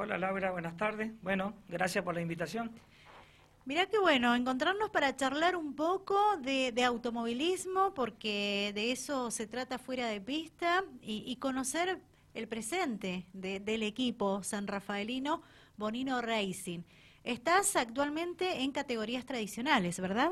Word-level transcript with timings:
Hola 0.00 0.16
Laura, 0.16 0.52
buenas 0.52 0.76
tardes. 0.76 1.10
Bueno, 1.22 1.54
gracias 1.68 2.04
por 2.04 2.14
la 2.14 2.20
invitación. 2.20 2.70
Mirá 3.64 3.86
qué 3.86 3.98
bueno, 3.98 4.32
encontrarnos 4.32 4.90
para 4.90 5.16
charlar 5.16 5.56
un 5.56 5.74
poco 5.74 6.36
de, 6.36 6.72
automovilismo, 6.84 7.94
porque 7.94 8.70
de 8.76 8.92
eso 8.92 9.32
se 9.32 9.48
trata 9.48 9.76
fuera 9.76 10.06
de 10.06 10.20
pista, 10.20 10.84
y, 11.02 11.34
conocer 11.40 11.98
el 12.34 12.46
presente 12.46 13.26
del 13.32 13.82
equipo 13.82 14.44
san 14.44 14.68
rafaelino 14.68 15.42
Bonino 15.76 16.22
Racing. 16.22 16.82
Estás 17.24 17.74
actualmente 17.74 18.62
en 18.62 18.70
categorías 18.70 19.26
tradicionales, 19.26 19.98
¿verdad? 19.98 20.30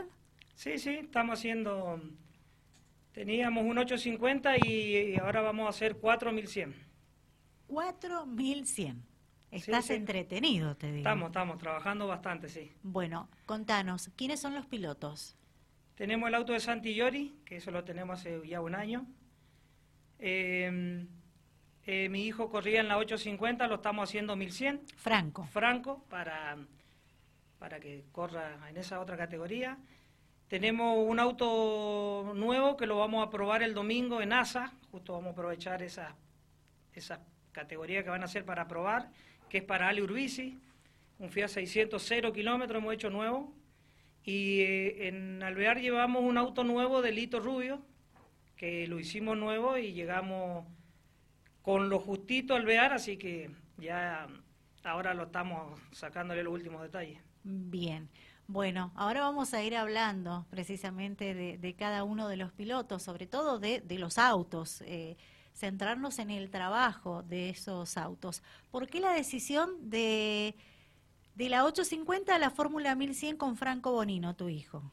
Sí, 0.54 0.78
sí, 0.78 0.90
estamos 0.90 1.40
haciendo, 1.40 2.00
teníamos 3.10 3.64
un 3.64 3.78
850 3.78 4.64
y 4.64 5.16
ahora 5.16 5.40
vamos 5.40 5.66
a 5.66 5.70
hacer 5.70 5.96
4100. 5.96 6.72
4100. 7.66 9.15
Estás 9.50 9.90
entretenido, 9.90 10.76
te 10.76 10.88
digo. 10.88 10.98
Estamos, 10.98 11.28
estamos 11.28 11.58
trabajando 11.58 12.06
bastante, 12.06 12.48
sí. 12.48 12.72
Bueno, 12.82 13.28
contanos, 13.46 14.10
¿quiénes 14.16 14.40
son 14.40 14.54
los 14.54 14.66
pilotos? 14.66 15.36
Tenemos 15.94 16.28
el 16.28 16.34
auto 16.34 16.52
de 16.52 16.60
Santillori, 16.60 17.36
que 17.44 17.56
eso 17.56 17.70
lo 17.70 17.84
tenemos 17.84 18.20
hace 18.20 18.46
ya 18.46 18.60
un 18.60 18.74
año. 18.74 19.06
Eh, 20.18 21.06
eh, 21.86 22.08
mi 22.08 22.26
hijo 22.26 22.50
corría 22.50 22.80
en 22.80 22.88
la 22.88 22.98
850, 22.98 23.66
lo 23.68 23.76
estamos 23.76 24.08
haciendo 24.08 24.34
1100. 24.34 24.82
Franco. 24.96 25.44
Franco, 25.44 26.04
para, 26.10 26.58
para 27.58 27.78
que 27.78 28.04
corra 28.10 28.68
en 28.68 28.76
esa 28.76 29.00
otra 29.00 29.16
categoría. 29.16 29.78
Tenemos 30.48 30.98
un 30.98 31.20
auto 31.20 32.32
nuevo 32.34 32.76
que 32.76 32.86
lo 32.86 32.98
vamos 32.98 33.26
a 33.26 33.30
probar 33.30 33.62
el 33.62 33.72
domingo 33.72 34.20
en 34.20 34.32
ASA, 34.32 34.72
justo 34.90 35.12
vamos 35.12 35.28
a 35.28 35.32
aprovechar 35.32 35.82
esas 35.82 36.12
esa 36.92 37.20
categorías 37.52 38.04
que 38.04 38.10
van 38.10 38.22
a 38.22 38.28
ser 38.28 38.44
para 38.44 38.68
probar, 38.68 39.10
es 39.58 39.64
para 39.64 39.88
Ale 39.88 40.02
Urbisi, 40.02 40.58
un 41.18 41.30
Fiat 41.30 41.48
600, 41.48 42.02
0 42.02 42.32
kilómetros, 42.32 42.82
hemos 42.82 42.94
hecho 42.94 43.10
nuevo. 43.10 43.54
Y 44.24 44.60
eh, 44.60 45.08
en 45.08 45.42
Alvear 45.42 45.80
llevamos 45.80 46.22
un 46.22 46.36
auto 46.36 46.64
nuevo 46.64 47.00
de 47.02 47.12
Lito 47.12 47.40
Rubio, 47.40 47.80
que 48.56 48.86
lo 48.86 48.98
hicimos 48.98 49.36
nuevo 49.36 49.76
y 49.76 49.92
llegamos 49.92 50.66
con 51.62 51.88
lo 51.88 51.98
justito 51.98 52.54
al 52.54 52.62
Alvear, 52.62 52.92
así 52.92 53.16
que 53.16 53.50
ya 53.78 54.26
ahora 54.84 55.14
lo 55.14 55.24
estamos 55.24 55.80
sacándole 55.92 56.42
los 56.42 56.54
últimos 56.54 56.82
detalles. 56.82 57.20
Bien. 57.42 58.08
Bueno, 58.48 58.92
ahora 58.94 59.22
vamos 59.22 59.54
a 59.54 59.62
ir 59.64 59.74
hablando 59.74 60.46
precisamente 60.50 61.34
de, 61.34 61.74
cada 61.74 62.04
uno 62.04 62.28
de 62.28 62.36
los 62.36 62.52
pilotos, 62.52 63.02
sobre 63.02 63.26
todo 63.26 63.58
de, 63.58 63.82
los 63.98 64.18
autos, 64.18 64.82
eh, 64.82 65.16
centrarnos 65.56 66.18
en 66.18 66.30
el 66.30 66.50
trabajo 66.50 67.22
de 67.22 67.50
esos 67.50 67.96
autos. 67.96 68.42
¿Por 68.70 68.86
qué 68.86 69.00
la 69.00 69.12
decisión 69.12 69.90
de, 69.90 70.54
de 71.34 71.48
la 71.48 71.64
850 71.64 72.34
a 72.34 72.38
la 72.38 72.50
Fórmula 72.50 72.94
1100 72.94 73.36
con 73.36 73.56
Franco 73.56 73.92
Bonino, 73.92 74.36
tu 74.36 74.48
hijo? 74.48 74.92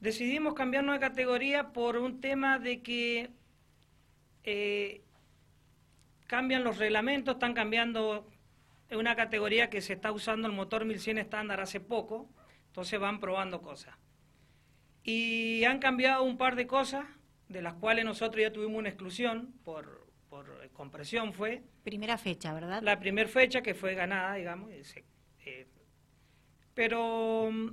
Decidimos 0.00 0.54
cambiarnos 0.54 0.94
de 0.94 1.00
categoría 1.00 1.72
por 1.72 1.96
un 1.96 2.20
tema 2.20 2.58
de 2.58 2.82
que 2.82 3.30
eh, 4.44 5.02
cambian 6.26 6.62
los 6.62 6.78
reglamentos, 6.78 7.34
están 7.34 7.54
cambiando 7.54 8.26
es 8.88 8.96
una 8.96 9.16
categoría 9.16 9.68
que 9.68 9.80
se 9.80 9.94
está 9.94 10.12
usando 10.12 10.46
el 10.46 10.54
motor 10.54 10.84
1100 10.84 11.18
estándar 11.18 11.60
hace 11.60 11.80
poco, 11.80 12.28
entonces 12.68 13.00
van 13.00 13.18
probando 13.18 13.60
cosas. 13.60 13.96
Y 15.02 15.64
han 15.64 15.78
cambiado 15.78 16.22
un 16.22 16.36
par 16.36 16.54
de 16.56 16.66
cosas, 16.66 17.04
de 17.48 17.62
las 17.62 17.74
cuales 17.74 18.04
nosotros 18.04 18.42
ya 18.42 18.52
tuvimos 18.52 18.78
una 18.78 18.88
exclusión 18.88 19.54
por, 19.64 20.06
por 20.28 20.68
compresión 20.72 21.32
fue. 21.32 21.62
Primera 21.84 22.18
fecha, 22.18 22.52
¿verdad? 22.52 22.82
La 22.82 22.98
primera 22.98 23.28
fecha 23.28 23.62
que 23.62 23.74
fue 23.74 23.94
ganada, 23.94 24.34
digamos. 24.34 24.70
Eh, 25.44 25.66
pero 26.74 27.50
mm, 27.50 27.68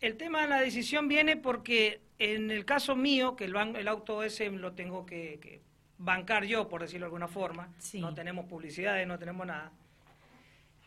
el 0.00 0.16
tema 0.16 0.42
de 0.42 0.48
la 0.48 0.60
decisión 0.60 1.08
viene 1.08 1.36
porque 1.36 2.00
en 2.18 2.50
el 2.50 2.64
caso 2.64 2.94
mío, 2.94 3.36
que 3.36 3.44
el, 3.44 3.56
el 3.56 3.88
auto 3.88 4.22
ese 4.22 4.50
lo 4.50 4.72
tengo 4.72 5.06
que, 5.06 5.62
bancar 5.98 6.44
yo, 6.44 6.68
por 6.68 6.82
decirlo 6.82 7.04
de 7.04 7.08
alguna 7.08 7.28
forma, 7.28 7.72
no 7.94 8.14
tenemos 8.14 8.46
publicidades, 8.46 9.06
no 9.06 9.18
tenemos 9.18 9.46
nada 9.46 9.72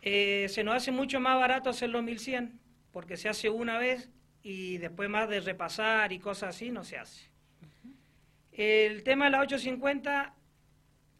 eh, 0.08 0.48
se 0.50 0.64
nos 0.64 0.76
hace 0.76 0.92
mucho 0.92 1.20
más 1.20 1.36
barato 1.40 1.72
hacerlo 1.72 2.04
1100, 2.04 2.60
porque 2.92 3.18
se 3.18 3.28
hace 3.28 3.50
una 3.50 3.80
vez 3.80 4.12
y 4.44 4.78
después 4.78 5.10
más 5.10 5.28
de 5.28 5.40
repasar 5.40 6.14
y 6.14 6.20
cosas 6.20 6.56
así 6.56 6.70
no 6.70 6.84
se 6.84 7.00
hace. 7.00 7.32
El 8.58 9.04
tema 9.04 9.26
de 9.26 9.32
la 9.32 9.42
850, 9.42 10.34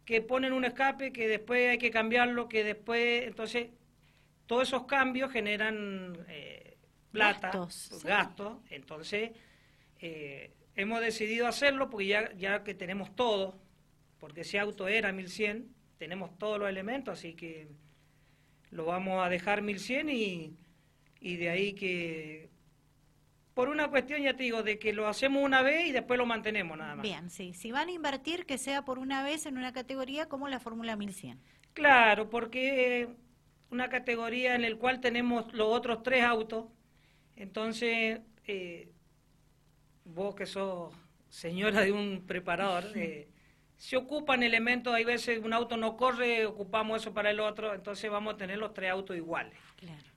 que 0.06 0.22
ponen 0.22 0.54
un 0.54 0.64
escape, 0.64 1.12
que 1.12 1.28
después 1.28 1.70
hay 1.70 1.78
que 1.78 1.90
cambiarlo, 1.90 2.48
que 2.48 2.64
después, 2.64 3.26
entonces, 3.26 3.68
todos 4.46 4.68
esos 4.68 4.86
cambios 4.86 5.30
generan 5.30 6.16
eh, 6.28 6.78
plata, 7.10 7.50
gastos, 8.04 8.58
entonces 8.70 9.32
eh, 10.00 10.52
hemos 10.76 11.00
decidido 11.00 11.46
hacerlo 11.46 11.90
porque 11.90 12.06
ya, 12.06 12.32
ya 12.34 12.64
que 12.64 12.74
tenemos 12.74 13.14
todo, 13.14 13.60
porque 14.18 14.42
ese 14.42 14.58
auto 14.58 14.88
era 14.88 15.12
1100, 15.12 15.74
tenemos 15.98 16.38
todos 16.38 16.58
los 16.58 16.68
elementos, 16.68 17.18
así 17.18 17.34
que 17.34 17.68
lo 18.70 18.86
vamos 18.86 19.24
a 19.24 19.28
dejar 19.28 19.60
1100 19.60 20.08
y, 20.08 20.56
y 21.20 21.36
de 21.36 21.50
ahí 21.50 21.72
que 21.74 22.48
por 23.56 23.70
una 23.70 23.88
cuestión, 23.88 24.20
ya 24.20 24.36
te 24.36 24.42
digo, 24.42 24.62
de 24.62 24.78
que 24.78 24.92
lo 24.92 25.08
hacemos 25.08 25.42
una 25.42 25.62
vez 25.62 25.86
y 25.86 25.92
después 25.92 26.18
lo 26.18 26.26
mantenemos 26.26 26.76
nada 26.76 26.96
más. 26.96 27.02
Bien, 27.02 27.30
sí. 27.30 27.54
Si 27.54 27.72
van 27.72 27.88
a 27.88 27.92
invertir, 27.92 28.44
que 28.44 28.58
sea 28.58 28.84
por 28.84 28.98
una 28.98 29.22
vez 29.22 29.46
en 29.46 29.56
una 29.56 29.72
categoría 29.72 30.28
como 30.28 30.46
la 30.46 30.60
Fórmula 30.60 30.94
1100. 30.94 31.40
Claro, 31.72 32.28
porque 32.28 33.08
una 33.70 33.88
categoría 33.88 34.56
en 34.56 34.60
la 34.60 34.76
cual 34.76 35.00
tenemos 35.00 35.50
los 35.54 35.68
otros 35.68 36.02
tres 36.02 36.22
autos, 36.22 36.66
entonces 37.34 38.20
eh, 38.46 38.92
vos 40.04 40.34
que 40.34 40.44
sos 40.44 40.94
señora 41.30 41.80
de 41.80 41.92
un 41.92 42.26
preparador, 42.26 42.84
eh, 42.94 43.30
se 43.78 43.96
ocupan 43.96 44.42
elementos, 44.42 44.92
hay 44.92 45.04
veces 45.04 45.42
un 45.42 45.54
auto 45.54 45.78
no 45.78 45.96
corre, 45.96 46.44
ocupamos 46.44 47.00
eso 47.00 47.14
para 47.14 47.30
el 47.30 47.40
otro, 47.40 47.72
entonces 47.72 48.10
vamos 48.10 48.34
a 48.34 48.36
tener 48.36 48.58
los 48.58 48.74
tres 48.74 48.90
autos 48.90 49.16
iguales, 49.16 49.58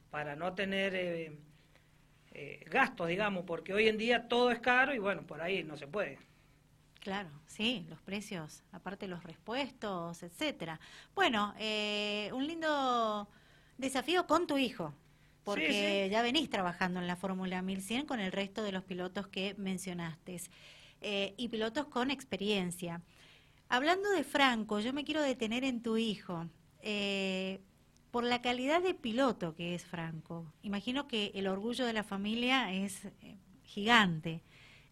para 0.09 0.35
no 0.35 0.55
tener 0.55 0.93
eh, 0.93 1.39
eh, 2.31 2.63
gastos, 2.69 3.07
digamos, 3.07 3.45
porque 3.45 3.73
hoy 3.73 3.87
en 3.87 3.97
día 3.97 4.27
todo 4.27 4.51
es 4.51 4.59
caro 4.59 4.93
y 4.93 4.99
bueno, 4.99 5.25
por 5.25 5.41
ahí 5.41 5.63
no 5.63 5.77
se 5.77 5.87
puede. 5.87 6.19
Claro, 6.99 7.29
sí, 7.47 7.85
los 7.89 8.01
precios, 8.01 8.63
aparte 8.71 9.07
los 9.07 9.23
respuestos, 9.23 10.21
etcétera. 10.23 10.79
Bueno, 11.15 11.53
eh, 11.57 12.29
un 12.33 12.45
lindo 12.45 13.27
desafío 13.77 14.27
con 14.27 14.47
tu 14.47 14.57
hijo, 14.57 14.93
porque 15.43 16.09
ya 16.11 16.21
venís 16.21 16.49
trabajando 16.49 16.99
en 16.99 17.07
la 17.07 17.15
Fórmula 17.15 17.61
1100 17.61 18.05
con 18.05 18.19
el 18.19 18.31
resto 18.31 18.63
de 18.63 18.73
los 18.73 18.83
pilotos 18.83 19.27
que 19.27 19.55
mencionaste, 19.57 20.41
y 21.01 21.47
pilotos 21.47 21.87
con 21.87 22.11
experiencia. 22.11 23.01
Hablando 23.69 24.09
de 24.09 24.23
Franco, 24.23 24.79
yo 24.79 24.93
me 24.93 25.05
quiero 25.05 25.21
detener 25.21 25.63
en 25.63 25.83
tu 25.83 25.95
hijo. 25.95 26.47
Eh, 26.81 27.61
por 28.11 28.23
la 28.23 28.41
calidad 28.41 28.81
de 28.81 28.93
piloto 28.93 29.55
que 29.55 29.75
es 29.75 29.85
Franco, 29.85 30.51
imagino 30.61 31.07
que 31.07 31.31
el 31.35 31.47
orgullo 31.47 31.85
de 31.85 31.93
la 31.93 32.03
familia 32.03 32.73
es 32.73 33.05
eh, 33.05 33.37
gigante. 33.63 34.41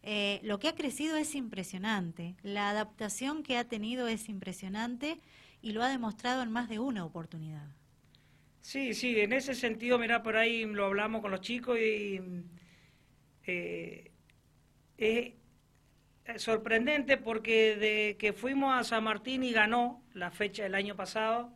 Eh, 0.04 0.40
lo 0.44 0.60
que 0.60 0.70
ha 0.70 0.76
crecido 0.76 1.18
es 1.18 1.36
impresionante, 1.36 2.36
la 2.42 2.70
adaptación 2.70 3.44
que 3.44 3.58
ha 3.58 3.68
tenido 3.68 4.08
es 4.08 4.30
impresionante 4.30 5.20
y 5.62 5.72
lo 5.72 5.84
ha 5.84 5.90
demostrado 5.90 6.44
en 6.44 6.52
más 6.52 6.70
de 6.70 6.80
una 6.80 7.04
oportunidad. 7.04 7.68
Sí, 8.62 8.94
sí, 8.94 9.20
en 9.20 9.34
ese 9.34 9.56
sentido, 9.56 9.98
mira, 9.98 10.24
por 10.24 10.38
ahí 10.38 10.66
lo 10.66 10.86
hablamos 10.86 11.22
con 11.22 11.32
los 11.32 11.42
chicos 11.42 11.78
y 11.80 12.20
eh, 13.48 14.12
eh, 14.98 15.38
sorprendente 16.36 17.18
porque 17.18 17.78
de 17.78 18.18
que 18.20 18.34
fuimos 18.34 18.78
a 18.78 18.84
San 18.84 19.06
Martín 19.06 19.44
y 19.44 19.54
ganó 19.54 20.04
la 20.14 20.32
fecha 20.32 20.64
del 20.64 20.76
año 20.76 20.96
pasado, 20.96 21.54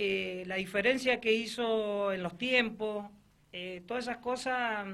eh, 0.00 0.44
la 0.46 0.56
diferencia 0.56 1.20
que 1.20 1.32
hizo 1.32 2.12
en 2.12 2.22
los 2.22 2.38
tiempos, 2.38 3.10
eh, 3.52 3.82
todas 3.86 4.04
esas 4.04 4.18
cosas, 4.18 4.86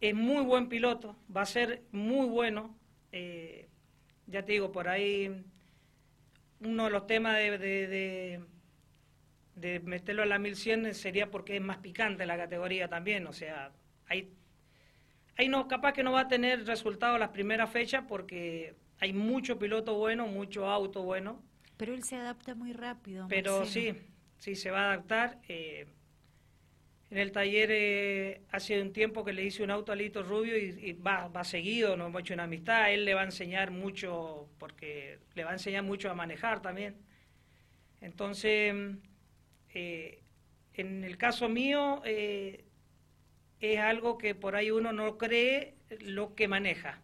es 0.00 0.14
muy 0.14 0.42
buen 0.44 0.68
piloto, 0.68 1.16
va 1.34 1.42
a 1.42 1.46
ser 1.46 1.82
muy 1.92 2.26
bueno. 2.26 2.78
ya 4.26 4.44
te 4.44 4.52
digo, 4.52 4.72
por 4.72 4.88
ahí 4.88 5.44
uno 6.60 6.84
de 6.84 6.90
los 6.90 7.06
temas 7.06 7.36
de, 7.36 7.58
de, 7.58 8.40
de 9.54 9.80
meterlo 9.80 10.22
a 10.22 10.26
la 10.26 10.38
1100 10.38 10.94
sería 10.94 11.30
porque 11.30 11.56
es 11.56 11.62
más 11.62 11.78
picante 11.78 12.26
la 12.26 12.36
categoría 12.36 12.88
también, 12.88 13.26
o 13.26 13.32
sea, 13.32 13.72
hay 14.08 14.30
Ahí 15.38 15.48
no, 15.48 15.68
capaz 15.68 15.92
que 15.92 16.02
no 16.02 16.12
va 16.12 16.20
a 16.20 16.28
tener 16.28 16.64
resultado 16.66 17.18
las 17.18 17.28
primeras 17.28 17.70
fechas 17.70 18.04
porque 18.08 18.74
hay 18.98 19.12
mucho 19.12 19.58
piloto 19.58 19.94
bueno, 19.94 20.26
mucho 20.26 20.66
auto 20.70 21.02
bueno. 21.02 21.42
Pero 21.76 21.94
él 21.94 22.02
se 22.04 22.16
adapta 22.16 22.54
muy 22.54 22.72
rápido. 22.72 23.26
Pero 23.28 23.66
sí, 23.66 23.94
sí, 24.38 24.54
se 24.54 24.70
va 24.70 24.82
a 24.82 24.92
adaptar. 24.92 25.38
Eh, 25.48 25.86
en 27.10 27.18
el 27.18 27.30
taller 27.30 27.70
eh, 27.70 28.40
hace 28.50 28.82
un 28.82 28.92
tiempo 28.92 29.24
que 29.24 29.32
le 29.32 29.44
hice 29.44 29.62
un 29.62 29.70
auto 29.70 29.92
a 29.92 29.96
Lito 29.96 30.22
Rubio 30.22 30.58
y, 30.58 30.92
va, 30.94 31.28
va 31.28 31.44
seguido, 31.44 31.96
nos 31.96 32.08
hemos 32.08 32.22
hecho 32.22 32.34
una 32.34 32.44
amistad. 32.44 32.92
Él 32.92 33.04
le 33.04 33.14
va 33.14 33.20
a 33.20 33.24
enseñar 33.24 33.70
mucho, 33.70 34.48
porque 34.58 35.20
le 35.34 35.44
va 35.44 35.50
a 35.50 35.54
enseñar 35.54 35.84
mucho 35.84 36.10
a 36.10 36.14
manejar 36.14 36.60
también. 36.62 36.96
Entonces, 38.00 38.74
eh, 39.72 40.22
en 40.74 41.04
el 41.04 41.16
caso 41.16 41.48
mío, 41.48 42.02
eh, 42.04 42.64
es 43.60 43.78
algo 43.78 44.18
que 44.18 44.34
por 44.34 44.56
ahí 44.56 44.70
uno 44.70 44.92
no 44.92 45.16
cree 45.16 45.74
lo 46.00 46.34
que 46.34 46.48
maneja, 46.48 47.00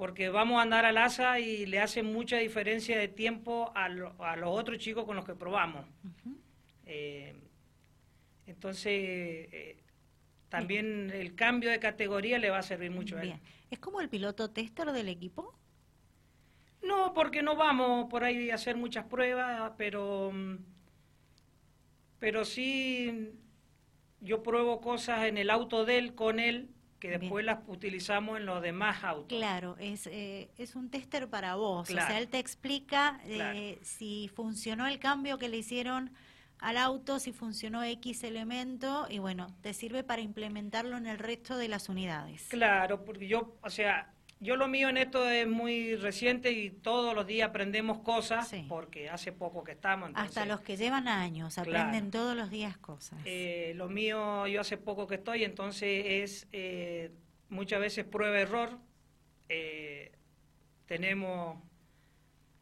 porque 0.00 0.30
vamos 0.30 0.58
a 0.58 0.62
andar 0.62 0.86
al 0.86 0.96
asa 0.96 1.40
y 1.40 1.66
le 1.66 1.78
hace 1.78 2.02
mucha 2.02 2.38
diferencia 2.38 2.98
de 2.98 3.06
tiempo 3.06 3.70
a, 3.74 3.84
a 3.84 4.36
los 4.36 4.48
otros 4.48 4.78
chicos 4.78 5.04
con 5.04 5.14
los 5.14 5.26
que 5.26 5.34
probamos. 5.34 5.84
Eh, 6.86 7.36
entonces, 8.46 9.76
también 10.48 11.10
el 11.10 11.34
cambio 11.34 11.68
de 11.68 11.78
categoría 11.78 12.38
le 12.38 12.48
va 12.48 12.60
a 12.60 12.62
servir 12.62 12.90
mucho 12.90 13.18
a 13.18 13.24
él. 13.24 13.34
¿Es 13.70 13.78
como 13.78 14.00
el 14.00 14.08
piloto 14.08 14.48
tester 14.48 14.90
del 14.90 15.10
equipo? 15.10 15.54
No, 16.82 17.12
porque 17.12 17.42
no 17.42 17.54
vamos 17.54 18.08
por 18.08 18.24
ahí 18.24 18.50
a 18.50 18.54
hacer 18.54 18.76
muchas 18.76 19.04
pruebas, 19.04 19.72
pero, 19.76 20.32
pero 22.18 22.46
sí 22.46 23.34
yo 24.22 24.42
pruebo 24.42 24.80
cosas 24.80 25.26
en 25.26 25.36
el 25.36 25.50
auto 25.50 25.84
de 25.84 25.98
él 25.98 26.14
con 26.14 26.40
él 26.40 26.70
que 27.00 27.18
después 27.18 27.44
las 27.44 27.58
utilizamos 27.66 28.38
en 28.38 28.46
los 28.46 28.62
demás 28.62 29.02
autos. 29.02 29.36
Claro, 29.36 29.76
es, 29.80 30.06
eh, 30.06 30.50
es 30.58 30.76
un 30.76 30.90
tester 30.90 31.28
para 31.28 31.56
vos. 31.56 31.90
O 31.90 31.92
sea, 31.92 32.18
él 32.18 32.28
te 32.28 32.38
explica 32.38 33.20
eh, 33.24 33.78
si 33.82 34.30
funcionó 34.34 34.86
el 34.86 34.98
cambio 34.98 35.38
que 35.38 35.48
le 35.48 35.56
hicieron 35.56 36.12
al 36.58 36.76
auto, 36.76 37.18
si 37.18 37.32
funcionó 37.32 37.82
X 37.82 38.22
elemento, 38.22 39.06
y 39.08 39.18
bueno, 39.18 39.48
te 39.62 39.72
sirve 39.72 40.04
para 40.04 40.20
implementarlo 40.20 40.98
en 40.98 41.06
el 41.06 41.18
resto 41.18 41.56
de 41.56 41.68
las 41.68 41.88
unidades. 41.88 42.48
Claro, 42.48 43.04
porque 43.04 43.26
yo, 43.26 43.56
o 43.62 43.70
sea, 43.70 44.12
yo 44.40 44.56
lo 44.56 44.68
mío 44.68 44.88
en 44.88 44.96
esto 44.96 45.28
es 45.28 45.46
muy 45.46 45.96
reciente 45.96 46.50
y 46.50 46.70
todos 46.70 47.14
los 47.14 47.26
días 47.26 47.50
aprendemos 47.50 47.98
cosas, 47.98 48.50
porque 48.68 49.10
hace 49.10 49.32
poco 49.32 49.62
que 49.62 49.72
estamos. 49.72 50.10
Hasta 50.14 50.46
los 50.46 50.62
que 50.62 50.78
llevan 50.78 51.08
años 51.08 51.58
aprenden 51.58 52.10
todos 52.10 52.34
los 52.34 52.50
días 52.50 52.78
cosas. 52.78 53.18
Eh, 53.26 53.74
lo 53.76 53.88
mío, 53.90 54.46
yo 54.46 54.62
hace 54.62 54.78
poco 54.78 55.06
que 55.06 55.16
estoy, 55.16 55.44
entonces 55.44 56.04
es 56.06 56.48
eh, 56.52 57.12
muchas 57.50 57.80
veces 57.80 58.06
prueba-error. 58.06 58.78
Eh, 59.50 60.12
tenemos 60.86 61.58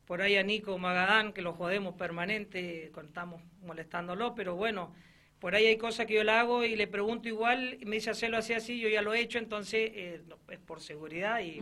por 0.04 0.20
ahí 0.20 0.36
a 0.36 0.42
Nico 0.42 0.76
Magadán, 0.78 1.32
que 1.32 1.42
lo 1.42 1.52
jodemos 1.52 1.94
permanente, 1.94 2.90
estamos 3.04 3.40
molestándolo, 3.62 4.34
pero 4.34 4.56
bueno, 4.56 4.92
por 5.40 5.54
ahí 5.54 5.66
hay 5.66 5.78
cosas 5.78 6.06
que 6.06 6.14
yo 6.14 6.24
le 6.24 6.32
hago 6.32 6.64
y 6.64 6.74
le 6.74 6.86
pregunto 6.86 7.28
igual, 7.28 7.78
y 7.80 7.84
me 7.84 7.96
dice 7.96 8.10
hacerlo 8.10 8.38
así, 8.38 8.52
así, 8.52 8.80
yo 8.80 8.88
ya 8.88 9.02
lo 9.02 9.14
he 9.14 9.20
hecho, 9.20 9.38
entonces 9.38 9.90
eh, 9.94 10.22
es 10.50 10.58
por 10.58 10.80
seguridad. 10.80 11.40
Y, 11.40 11.60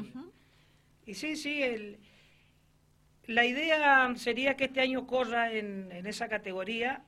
y 1.04 1.14
sí, 1.14 1.36
sí, 1.36 1.62
el, 1.62 1.98
la 3.26 3.44
idea 3.44 4.12
sería 4.16 4.56
que 4.56 4.64
este 4.64 4.80
año 4.80 5.06
corra 5.06 5.52
en, 5.52 5.90
en 5.92 6.06
esa 6.06 6.28
categoría 6.28 7.04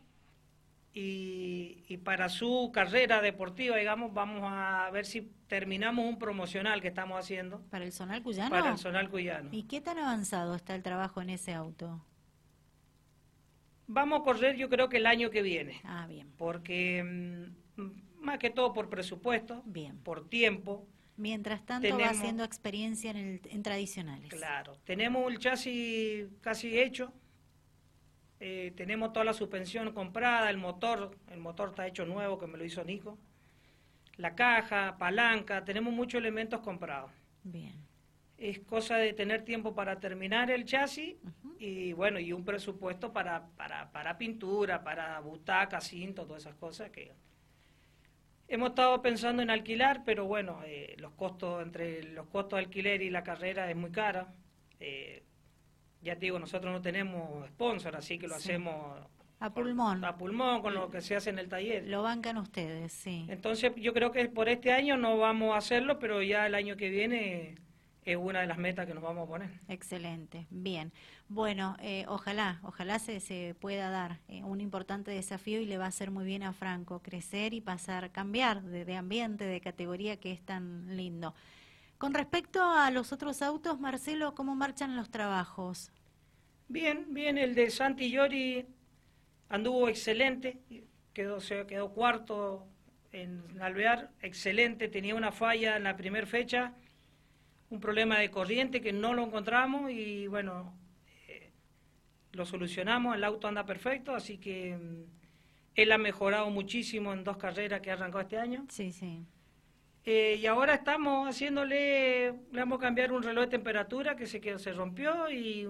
y, 0.92 1.84
y, 1.88 1.96
para 1.98 2.28
su 2.28 2.70
carrera 2.72 3.20
deportiva, 3.20 3.76
digamos, 3.76 4.12
vamos 4.12 4.42
a 4.44 4.90
ver 4.90 5.06
si 5.06 5.30
terminamos 5.46 6.04
un 6.06 6.18
promocional 6.18 6.80
que 6.80 6.88
estamos 6.88 7.18
haciendo. 7.18 7.60
¿Para 7.70 7.84
el 7.84 7.92
Zonal 7.92 8.22
Cuyano? 8.22 8.50
Para 8.50 8.70
el 8.70 8.78
Zonal 8.78 9.08
Cuyano. 9.08 9.48
¿Y 9.52 9.64
qué 9.64 9.80
tan 9.80 9.98
avanzado 9.98 10.54
está 10.54 10.74
el 10.74 10.82
trabajo 10.82 11.22
en 11.22 11.30
ese 11.30 11.54
auto? 11.54 12.04
Vamos 13.88 14.20
a 14.20 14.22
correr 14.22 14.56
yo 14.56 14.68
creo 14.68 14.88
que 14.90 14.98
el 14.98 15.06
año 15.06 15.30
que 15.30 15.42
viene. 15.42 15.80
Ah, 15.82 16.06
bien. 16.06 16.30
Porque 16.36 17.02
mm, 17.02 18.20
más 18.20 18.38
que 18.38 18.50
todo 18.50 18.72
por 18.74 18.90
presupuesto, 18.90 19.62
bien. 19.64 19.98
por 19.98 20.28
tiempo. 20.28 20.86
Mientras 21.16 21.64
tanto 21.64 21.98
va 21.98 22.10
haciendo 22.10 22.44
experiencia 22.44 23.10
en, 23.10 23.16
el, 23.16 23.40
en 23.50 23.62
tradicionales. 23.62 24.30
Claro, 24.30 24.76
tenemos 24.84 25.32
el 25.32 25.38
chasis 25.38 26.26
casi 26.40 26.78
hecho, 26.78 27.12
eh, 28.38 28.72
tenemos 28.76 29.12
toda 29.12 29.24
la 29.24 29.32
suspensión 29.32 29.92
comprada, 29.92 30.48
el 30.48 30.58
motor, 30.58 31.18
el 31.32 31.40
motor 31.40 31.70
está 31.70 31.88
hecho 31.88 32.06
nuevo 32.06 32.38
que 32.38 32.46
me 32.46 32.56
lo 32.56 32.64
hizo 32.64 32.84
Nico, 32.84 33.18
la 34.16 34.36
caja, 34.36 34.96
palanca, 34.96 35.64
tenemos 35.64 35.92
muchos 35.92 36.20
elementos 36.20 36.60
comprados. 36.60 37.10
Bien 37.42 37.87
es 38.38 38.60
cosa 38.60 38.96
de 38.96 39.12
tener 39.12 39.44
tiempo 39.44 39.74
para 39.74 39.98
terminar 39.98 40.50
el 40.50 40.64
chasis 40.64 41.16
y 41.58 41.92
bueno, 41.92 42.20
y 42.20 42.32
un 42.32 42.44
presupuesto 42.44 43.12
para, 43.12 43.48
para, 43.56 43.90
para 43.90 44.16
pintura, 44.16 44.82
para 44.82 45.18
butaca, 45.20 45.80
cinto, 45.80 46.24
todas 46.24 46.42
esas 46.42 46.54
cosas 46.54 46.90
que 46.90 47.12
hemos 48.46 48.70
estado 48.70 49.02
pensando 49.02 49.42
en 49.42 49.50
alquilar, 49.50 50.02
pero 50.04 50.26
bueno, 50.26 50.60
eh, 50.64 50.94
los 50.98 51.12
costos 51.12 51.62
entre 51.62 52.04
los 52.04 52.26
costos 52.28 52.58
de 52.58 52.64
alquiler 52.64 53.02
y 53.02 53.10
la 53.10 53.24
carrera 53.24 53.68
es 53.68 53.76
muy 53.76 53.90
cara. 53.90 54.32
Eh, 54.78 55.24
ya 56.00 56.14
te 56.14 56.26
digo, 56.26 56.38
nosotros 56.38 56.72
no 56.72 56.80
tenemos 56.80 57.46
sponsor, 57.48 57.96
así 57.96 58.18
que 58.18 58.28
lo 58.28 58.36
hacemos 58.36 59.00
a 59.40 59.52
pulmón. 59.52 60.04
A 60.04 60.16
pulmón, 60.16 60.62
con 60.62 60.74
lo 60.74 60.90
que 60.90 61.00
se 61.00 61.14
hace 61.14 61.30
en 61.30 61.38
el 61.38 61.48
taller. 61.48 61.86
Lo 61.86 62.02
bancan 62.02 62.38
ustedes, 62.38 62.92
sí. 62.92 63.26
Entonces 63.28 63.72
yo 63.76 63.92
creo 63.92 64.10
que 64.10 64.28
por 64.28 64.48
este 64.48 64.72
año 64.72 64.96
no 64.96 65.16
vamos 65.18 65.54
a 65.54 65.58
hacerlo, 65.58 65.98
pero 65.98 66.22
ya 66.22 66.46
el 66.46 66.54
año 66.54 66.76
que 66.76 66.88
viene 66.88 67.56
es 68.12 68.16
una 68.16 68.40
de 68.40 68.46
las 68.46 68.56
metas 68.56 68.86
que 68.86 68.94
nos 68.94 69.02
vamos 69.02 69.24
a 69.24 69.30
poner. 69.30 69.50
Excelente, 69.68 70.46
bien. 70.48 70.92
Bueno, 71.28 71.76
eh, 71.80 72.06
ojalá, 72.08 72.58
ojalá 72.62 72.98
se, 72.98 73.20
se 73.20 73.54
pueda 73.60 73.90
dar 73.90 74.18
eh, 74.28 74.42
un 74.44 74.62
importante 74.62 75.10
desafío 75.10 75.60
y 75.60 75.66
le 75.66 75.76
va 75.76 75.84
a 75.84 75.88
hacer 75.88 76.10
muy 76.10 76.24
bien 76.24 76.42
a 76.42 76.54
Franco 76.54 77.00
crecer 77.00 77.52
y 77.52 77.60
pasar, 77.60 78.10
cambiar 78.10 78.62
de, 78.62 78.96
ambiente, 78.96 79.44
de 79.44 79.60
categoría 79.60 80.18
que 80.18 80.32
es 80.32 80.40
tan 80.40 80.96
lindo. 80.96 81.34
Con 81.98 82.14
respecto 82.14 82.62
a 82.62 82.90
los 82.90 83.12
otros 83.12 83.42
autos, 83.42 83.78
Marcelo, 83.78 84.34
¿cómo 84.34 84.54
marchan 84.54 84.96
los 84.96 85.10
trabajos? 85.10 85.92
Bien, 86.68 87.12
bien, 87.12 87.36
el 87.36 87.54
de 87.54 87.70
Santi 87.70 88.10
Llori 88.10 88.64
anduvo 89.50 89.88
excelente, 89.88 90.58
quedó, 91.12 91.40
se 91.40 91.66
quedó 91.66 91.90
cuarto 91.90 92.66
en 93.12 93.42
Alvear, 93.60 94.10
excelente, 94.22 94.88
tenía 94.88 95.14
una 95.14 95.32
falla 95.32 95.76
en 95.76 95.84
la 95.84 95.96
primera 95.96 96.26
fecha 96.26 96.72
un 97.70 97.80
problema 97.80 98.18
de 98.18 98.30
corriente 98.30 98.80
que 98.80 98.92
no 98.92 99.14
lo 99.14 99.24
encontramos 99.24 99.90
y 99.90 100.26
bueno, 100.26 100.74
eh, 101.28 101.50
lo 102.32 102.46
solucionamos, 102.46 103.14
el 103.16 103.24
auto 103.24 103.48
anda 103.48 103.66
perfecto, 103.66 104.14
así 104.14 104.38
que 104.38 104.76
mm, 104.76 105.04
él 105.74 105.92
ha 105.92 105.98
mejorado 105.98 106.50
muchísimo 106.50 107.12
en 107.12 107.24
dos 107.24 107.36
carreras 107.36 107.80
que 107.80 107.90
arrancó 107.90 108.20
este 108.20 108.38
año. 108.38 108.66
Sí, 108.68 108.92
sí. 108.92 109.24
Eh, 110.04 110.38
y 110.40 110.46
ahora 110.46 110.74
estamos 110.74 111.28
haciéndole, 111.28 112.30
le 112.30 112.60
vamos 112.60 112.78
a 112.78 112.82
cambiar 112.82 113.12
un 113.12 113.22
reloj 113.22 113.44
de 113.44 113.50
temperatura 113.50 114.16
que 114.16 114.26
se, 114.26 114.40
quedó, 114.40 114.58
se 114.58 114.72
rompió 114.72 115.28
y 115.28 115.68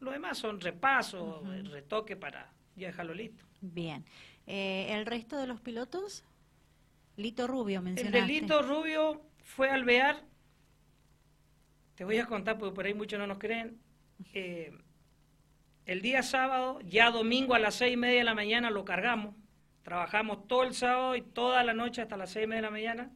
lo 0.00 0.10
demás 0.10 0.36
son 0.36 0.60
repasos, 0.60 1.42
retoque 1.70 2.14
para 2.14 2.52
ya 2.76 2.88
dejarlo 2.88 3.14
listo. 3.14 3.44
Bien. 3.62 4.04
Eh, 4.46 4.88
¿El 4.90 5.06
resto 5.06 5.38
de 5.38 5.46
los 5.46 5.62
pilotos? 5.62 6.24
Lito 7.16 7.46
Rubio 7.46 7.80
mencionaste. 7.80 8.18
El 8.18 8.26
de 8.26 8.32
Lito 8.32 8.62
Rubio 8.62 9.22
fue 9.42 9.70
al 9.70 9.80
Alvear 9.80 10.22
te 11.94 12.04
voy 12.04 12.18
a 12.18 12.26
contar 12.26 12.58
porque 12.58 12.74
por 12.74 12.86
ahí 12.86 12.94
muchos 12.94 13.18
no 13.18 13.26
nos 13.26 13.38
creen. 13.38 13.78
Eh, 14.32 14.72
el 15.86 16.00
día 16.00 16.22
sábado, 16.22 16.80
ya 16.82 17.10
domingo 17.10 17.54
a 17.54 17.58
las 17.58 17.74
seis 17.76 17.94
y 17.94 17.96
media 17.96 18.18
de 18.18 18.24
la 18.24 18.34
mañana 18.34 18.70
lo 18.70 18.84
cargamos. 18.84 19.34
Trabajamos 19.82 20.48
todo 20.48 20.64
el 20.64 20.74
sábado 20.74 21.14
y 21.14 21.22
toda 21.22 21.62
la 21.62 21.74
noche 21.74 22.02
hasta 22.02 22.16
las 22.16 22.30
seis 22.30 22.44
y 22.44 22.46
media 22.48 22.62
de 22.62 22.66
la 22.68 22.70
mañana. 22.70 23.10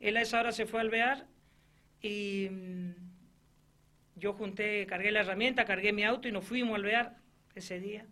Él 0.00 0.16
a 0.16 0.22
esa 0.22 0.40
hora 0.40 0.52
se 0.52 0.66
fue 0.66 0.80
a 0.80 0.82
alvear 0.82 1.26
y 2.02 2.48
mm, 2.50 2.90
yo 4.16 4.32
junté, 4.32 4.86
cargué 4.86 5.12
la 5.12 5.20
herramienta, 5.20 5.64
cargué 5.64 5.92
mi 5.92 6.04
auto 6.04 6.28
y 6.28 6.32
nos 6.32 6.44
fuimos 6.44 6.72
a 6.72 6.76
alvear 6.76 7.16
ese 7.54 7.80
día. 7.80 8.06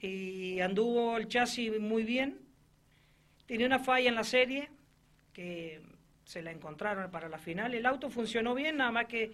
Y 0.00 0.60
anduvo 0.60 1.16
el 1.16 1.28
chasis 1.28 1.78
muy 1.78 2.04
bien. 2.04 2.40
Tenía 3.46 3.66
una 3.66 3.78
falla 3.78 4.08
en 4.08 4.14
la 4.14 4.24
serie 4.24 4.70
que 5.32 5.82
se 6.26 6.42
la 6.42 6.50
encontraron 6.50 7.10
para 7.10 7.28
la 7.28 7.38
final. 7.38 7.72
El 7.72 7.86
auto 7.86 8.10
funcionó 8.10 8.54
bien, 8.54 8.76
nada 8.76 8.90
más 8.90 9.06
que 9.06 9.32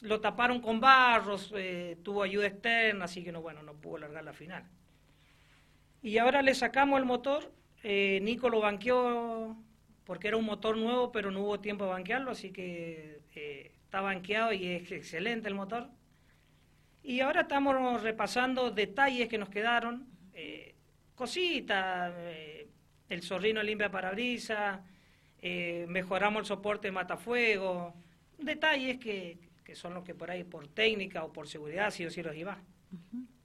lo 0.00 0.20
taparon 0.20 0.60
con 0.60 0.80
barros, 0.80 1.52
eh, 1.54 1.98
tuvo 2.02 2.22
ayuda 2.22 2.46
externa, 2.46 3.04
así 3.04 3.22
que 3.22 3.30
no, 3.30 3.42
bueno, 3.42 3.62
no 3.62 3.74
pudo 3.74 3.98
largar 3.98 4.24
la 4.24 4.32
final. 4.32 4.64
Y 6.02 6.16
ahora 6.16 6.40
le 6.40 6.54
sacamos 6.54 6.98
el 6.98 7.04
motor, 7.04 7.52
eh, 7.82 8.20
Nico 8.22 8.48
lo 8.48 8.60
banqueó 8.60 9.54
porque 10.04 10.28
era 10.28 10.38
un 10.38 10.46
motor 10.46 10.78
nuevo, 10.78 11.12
pero 11.12 11.30
no 11.30 11.40
hubo 11.40 11.60
tiempo 11.60 11.84
de 11.84 11.90
banquearlo, 11.90 12.30
así 12.30 12.50
que 12.50 13.20
eh, 13.34 13.72
está 13.84 14.00
banqueado 14.00 14.54
y 14.54 14.66
es 14.66 14.90
excelente 14.92 15.48
el 15.48 15.54
motor. 15.54 15.90
Y 17.02 17.20
ahora 17.20 17.42
estamos 17.42 18.02
repasando 18.02 18.70
detalles 18.70 19.28
que 19.28 19.36
nos 19.36 19.50
quedaron, 19.50 20.06
cositas, 21.14 22.12
el 23.08 23.22
zorrino 23.22 23.62
limpia 23.62 23.90
parabrisas, 23.90 24.80
eh, 25.46 25.84
mejoramos 25.90 26.40
el 26.40 26.46
soporte 26.46 26.88
de 26.88 26.92
matafuego, 26.92 27.92
detalles 28.38 28.98
que, 28.98 29.36
que, 29.62 29.74
son 29.74 29.92
los 29.92 30.02
que 30.02 30.14
por 30.14 30.30
ahí, 30.30 30.42
por 30.42 30.68
técnica 30.68 31.22
o 31.22 31.34
por 31.34 31.48
seguridad, 31.48 31.90
sí 31.90 32.06
o 32.06 32.10
sí 32.10 32.22
los 32.22 32.34
iba. 32.34 32.62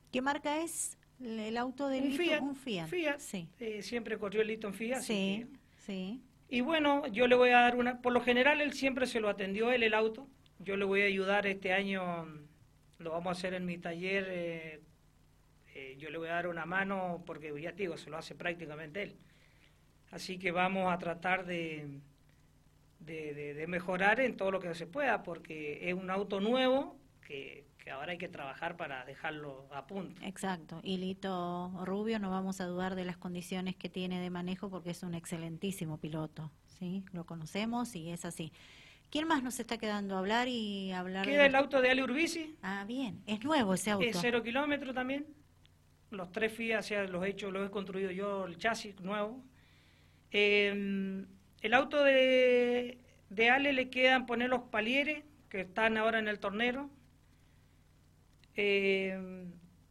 ¿Qué 0.09 0.21
marca 0.21 0.63
es 0.63 0.97
el 1.19 1.57
auto 1.57 1.89
de 1.89 1.99
un 1.99 2.13
Fiat, 2.13 2.41
un 2.41 2.55
Fiat. 2.55 3.19
sí. 3.19 3.49
Eh, 3.59 3.81
siempre 3.81 4.17
corrió 4.17 4.39
el 4.39 4.47
Lito 4.47 4.67
en 4.67 4.75
Fiat. 4.75 5.01
Sí, 5.01 5.45
sí. 5.75 6.21
Y 6.47 6.61
bueno, 6.61 7.05
yo 7.07 7.27
le 7.27 7.35
voy 7.35 7.49
a 7.49 7.59
dar 7.59 7.75
una, 7.75 8.01
por 8.01 8.13
lo 8.13 8.21
general 8.21 8.61
él 8.61 8.71
siempre 8.71 9.05
se 9.05 9.19
lo 9.19 9.27
atendió 9.27 9.69
él 9.73 9.83
el 9.83 9.93
auto, 9.93 10.25
yo 10.59 10.77
le 10.77 10.85
voy 10.85 11.01
a 11.01 11.05
ayudar 11.05 11.47
este 11.47 11.73
año, 11.73 12.27
lo 12.97 13.11
vamos 13.11 13.27
a 13.27 13.31
hacer 13.31 13.53
en 13.53 13.65
mi 13.65 13.77
taller, 13.77 14.25
eh, 14.29 14.81
eh, 15.75 15.97
yo 15.99 16.09
le 16.09 16.17
voy 16.17 16.29
a 16.29 16.35
dar 16.35 16.47
una 16.47 16.65
mano 16.65 17.23
porque 17.25 17.53
ya 17.61 17.71
te 17.73 17.83
digo, 17.83 17.97
se 17.97 18.09
lo 18.09 18.15
hace 18.15 18.35
prácticamente 18.35 19.03
él. 19.03 19.17
Así 20.11 20.39
que 20.39 20.51
vamos 20.51 20.91
a 20.91 20.97
tratar 20.97 21.45
de, 21.45 21.99
de, 22.99 23.65
mejorar 23.67 24.19
en 24.19 24.35
todo 24.37 24.51
lo 24.51 24.59
que 24.59 24.73
se 24.73 24.87
pueda, 24.87 25.23
porque 25.23 25.89
es 25.89 25.93
un 25.93 26.09
auto 26.09 26.39
nuevo 26.39 26.97
que, 27.25 27.65
que, 27.77 27.91
ahora 27.91 28.13
hay 28.13 28.17
que 28.17 28.27
trabajar 28.27 28.75
para 28.75 29.05
dejarlo 29.05 29.67
a 29.71 29.85
punto. 29.85 30.21
Exacto. 30.23 30.79
Y 30.83 30.97
Lito 30.97 31.71
Rubio, 31.85 32.19
no 32.19 32.31
vamos 32.31 32.59
a 32.61 32.65
dudar 32.65 32.95
de 32.95 33.05
las 33.05 33.17
condiciones 33.17 33.75
que 33.75 33.89
tiene 33.89 34.19
de 34.19 34.29
manejo 34.29 34.69
porque 34.69 34.91
es 34.91 35.03
un 35.03 35.13
excelentísimo 35.13 35.97
piloto. 35.97 36.51
¿sí? 36.79 37.03
Lo 37.11 37.25
conocemos 37.25 37.95
y 37.95 38.09
es 38.09 38.25
así. 38.25 38.51
¿Quién 39.11 39.27
más 39.27 39.41
nos 39.41 39.59
está 39.59 39.77
quedando 39.77 40.15
a 40.15 40.19
hablar 40.19 40.47
y 40.47 40.91
hablar? 40.91 41.25
Queda 41.25 41.45
el 41.45 41.55
auto 41.55 41.81
de 41.81 41.89
Ale 41.89 42.03
Urbisi. 42.03 42.55
Ah, 42.61 42.85
bien. 42.87 43.23
Es 43.25 43.43
nuevo 43.43 43.73
ese 43.73 43.91
auto. 43.91 44.05
Es 44.05 44.17
cero 44.21 44.43
kilómetros 44.43 44.93
también. 44.93 45.25
Los 46.11 46.31
tres 46.31 46.53
FIA, 46.53 46.81
los 47.07 47.23
he 47.25 47.29
hecho, 47.29 47.51
los 47.51 47.67
he 47.67 47.71
construido 47.71 48.11
yo, 48.11 48.45
el 48.45 48.57
chasis 48.57 48.99
nuevo. 49.01 49.43
Eh, 50.31 51.25
el 51.61 51.73
auto 51.73 52.03
de, 52.03 52.97
de, 53.29 53.49
Ale 53.49 53.73
le 53.73 53.89
quedan 53.89 54.25
poner 54.25 54.49
los 54.49 54.63
palieres, 54.63 55.23
que 55.49 55.61
están 55.61 55.97
ahora 55.97 56.19
en 56.19 56.27
el 56.27 56.39
tornero. 56.39 56.89
Eh, 58.55 59.17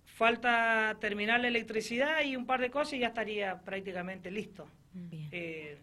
falta 0.04 0.96
terminar 1.00 1.40
la 1.40 1.48
electricidad 1.48 2.24
y 2.24 2.36
un 2.36 2.44
par 2.44 2.60
de 2.60 2.70
cosas 2.70 2.94
y 2.94 2.98
ya 2.98 3.08
estaría 3.08 3.60
prácticamente 3.60 4.30
listo. 4.30 4.68
Eh, 5.30 5.78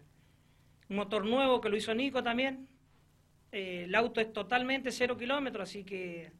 un 0.90 0.96
motor 0.96 1.24
nuevo 1.24 1.60
que 1.60 1.68
lo 1.68 1.76
hizo 1.76 1.94
Nico 1.94 2.22
también. 2.22 2.68
Eh, 3.50 3.84
el 3.84 3.94
auto 3.94 4.20
es 4.20 4.32
totalmente 4.32 4.92
cero 4.92 5.16
kilómetros, 5.16 5.68
así 5.68 5.84
que 5.84 6.32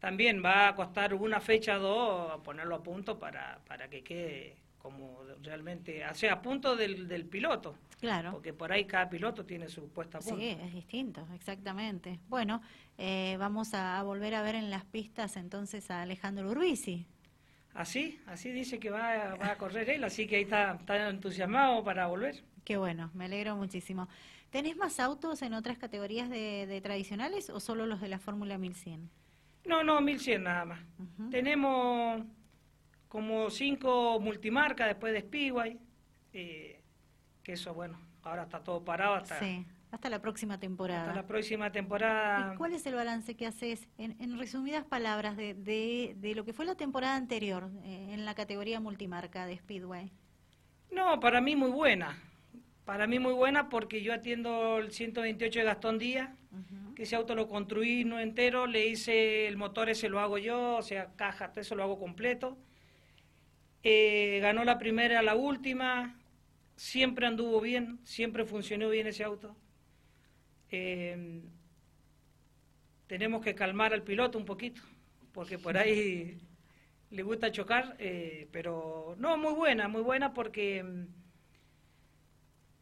también 0.00 0.42
va 0.44 0.68
a 0.68 0.74
costar 0.74 1.14
una 1.14 1.40
fecha 1.40 1.78
o 1.78 1.80
dos 1.80 2.40
ponerlo 2.42 2.74
a 2.74 2.82
punto 2.82 3.18
para, 3.18 3.60
para 3.66 3.88
que 3.88 4.02
quede 4.02 4.56
como 4.80 5.20
realmente, 5.42 6.04
o 6.06 6.14
sea, 6.14 6.34
a 6.34 6.42
punto 6.42 6.74
del, 6.74 7.06
del 7.06 7.26
piloto. 7.26 7.76
Claro. 8.00 8.32
Porque 8.32 8.52
por 8.52 8.72
ahí 8.72 8.86
cada 8.86 9.08
piloto 9.08 9.44
tiene 9.44 9.68
su 9.68 9.88
puesta 9.90 10.18
a 10.18 10.20
punto. 10.20 10.38
Sí, 10.38 10.48
es 10.48 10.72
distinto, 10.72 11.26
exactamente. 11.34 12.18
Bueno, 12.28 12.62
eh, 12.96 13.36
vamos 13.38 13.74
a, 13.74 14.02
volver 14.02 14.34
a 14.34 14.42
ver 14.42 14.54
en 14.54 14.70
las 14.70 14.84
pistas 14.84 15.36
entonces 15.36 15.90
a 15.90 16.02
Alejandro 16.02 16.50
Urbisi. 16.50 17.06
Así, 17.74 18.18
así 18.26 18.50
dice 18.50 18.80
que 18.80 18.90
va, 18.90 19.36
va 19.36 19.52
a 19.52 19.58
correr 19.58 19.90
él, 19.90 20.02
así 20.02 20.26
que 20.26 20.36
ahí 20.36 20.42
está, 20.42 20.72
está 20.72 21.08
entusiasmado 21.08 21.84
para 21.84 22.06
volver. 22.06 22.42
Qué 22.64 22.76
bueno, 22.76 23.10
me 23.14 23.26
alegro 23.26 23.54
muchísimo. 23.56 24.08
¿Tenés 24.50 24.76
más 24.76 24.98
autos 24.98 25.42
en 25.42 25.54
otras 25.54 25.78
categorías 25.78 26.28
de, 26.28 26.80
tradicionales 26.82 27.50
o 27.50 27.60
solo 27.60 27.86
los 27.86 28.00
de 28.00 28.08
la 28.08 28.18
Fórmula 28.18 28.58
1100? 28.58 29.08
No, 29.66 29.84
no, 29.84 30.00
1100 30.00 30.42
nada 30.42 30.64
más. 30.64 30.80
Tenemos 31.30 32.22
como 33.10 33.50
cinco 33.50 34.20
multimarcas 34.20 34.86
después 34.86 35.12
de 35.12 35.22
Speedway, 35.22 35.80
eh, 36.32 36.80
que 37.42 37.54
eso, 37.54 37.74
bueno, 37.74 37.98
ahora 38.22 38.44
está 38.44 38.62
todo 38.62 38.84
parado 38.84 39.16
hasta... 39.16 39.40
Sí, 39.40 39.66
hasta 39.90 40.08
la 40.08 40.22
próxima 40.22 40.60
temporada. 40.60 41.08
Hasta 41.08 41.14
la 41.16 41.26
próxima 41.26 41.72
temporada. 41.72 42.54
¿Cuál 42.56 42.72
es 42.72 42.86
el 42.86 42.94
balance 42.94 43.34
que 43.34 43.48
haces, 43.48 43.88
en, 43.98 44.38
resumidas 44.38 44.84
palabras, 44.84 45.36
de, 45.36 45.54
de, 46.16 46.34
lo 46.36 46.44
que 46.44 46.52
fue 46.52 46.64
la 46.64 46.76
temporada 46.76 47.16
anterior 47.16 47.68
eh, 47.82 48.10
en 48.12 48.24
la 48.24 48.36
categoría 48.36 48.78
multimarca 48.78 49.44
de 49.44 49.58
Speedway? 49.58 50.12
No, 50.92 51.18
para 51.18 51.40
mí 51.40 51.56
muy 51.56 51.72
buena 51.72 52.16
para 52.84 53.06
mí 53.06 53.20
muy 53.20 53.34
buena 53.34 53.68
porque 53.68 54.02
yo 54.02 54.12
atiendo 54.12 54.78
el 54.78 54.90
128 54.90 55.60
de 55.60 55.64
Gastón 55.64 55.98
Díaz, 55.98 56.30
que 56.96 57.04
ese 57.04 57.14
auto 57.14 57.36
lo 57.36 57.46
construí 57.46 58.04
no 58.04 58.18
entero, 58.18 58.66
le 58.66 58.88
hice 58.88 59.46
el 59.46 59.56
motor 59.56 59.88
ese 59.90 60.08
lo 60.08 60.18
hago 60.18 60.38
yo, 60.38 60.74
o 60.74 60.82
sea, 60.82 61.12
caja, 61.14 61.52
todo 61.52 61.60
eso 61.60 61.76
lo 61.76 61.84
hago 61.84 62.00
completo. 62.00 62.58
Eh, 63.82 64.38
ganó 64.42 64.64
la 64.64 64.78
primera, 64.78 65.22
la 65.22 65.34
última, 65.34 66.18
siempre 66.76 67.26
anduvo 67.26 67.60
bien, 67.60 67.98
siempre 68.04 68.44
funcionó 68.44 68.88
bien 68.90 69.06
ese 69.06 69.24
auto. 69.24 69.56
Eh, 70.70 71.42
tenemos 73.06 73.42
que 73.42 73.54
calmar 73.54 73.92
al 73.92 74.02
piloto 74.02 74.38
un 74.38 74.44
poquito, 74.44 74.82
porque 75.32 75.58
por 75.58 75.76
ahí 75.76 76.38
le 77.10 77.22
gusta 77.22 77.50
chocar, 77.50 77.96
eh, 77.98 78.48
pero 78.52 79.16
no, 79.18 79.36
muy 79.36 79.52
buena, 79.52 79.88
muy 79.88 80.02
buena 80.02 80.32
porque 80.32 80.84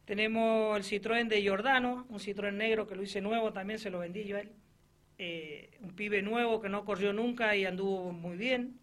tenemos 0.05 0.77
el 0.77 0.83
Citroën 0.83 1.27
de 1.27 1.41
Giordano, 1.41 2.05
un 2.09 2.19
Citroën 2.19 2.53
negro 2.53 2.87
que 2.87 2.95
lo 2.95 3.03
hice 3.03 3.21
nuevo, 3.21 3.53
también 3.53 3.79
se 3.79 3.89
lo 3.89 3.99
vendí 3.99 4.23
yo 4.23 4.37
a 4.37 4.41
él. 4.41 4.51
Eh, 5.17 5.77
un 5.81 5.95
pibe 5.95 6.21
nuevo 6.21 6.61
que 6.61 6.69
no 6.69 6.85
corrió 6.85 7.11
nunca 7.11 7.55
y 7.55 7.65
anduvo 7.65 8.11
muy 8.11 8.37
bien. 8.37 8.78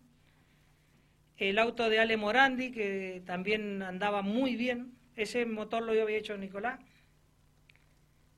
El 1.38 1.58
auto 1.58 1.88
de 1.88 2.00
Ale 2.00 2.16
Morandi, 2.16 2.70
que 2.70 3.22
también 3.26 3.82
andaba 3.82 4.22
muy 4.22 4.56
bien. 4.56 4.92
Ese 5.16 5.44
motor 5.46 5.82
lo 5.82 5.92
había 5.92 6.16
hecho 6.16 6.36
Nicolás. 6.36 6.80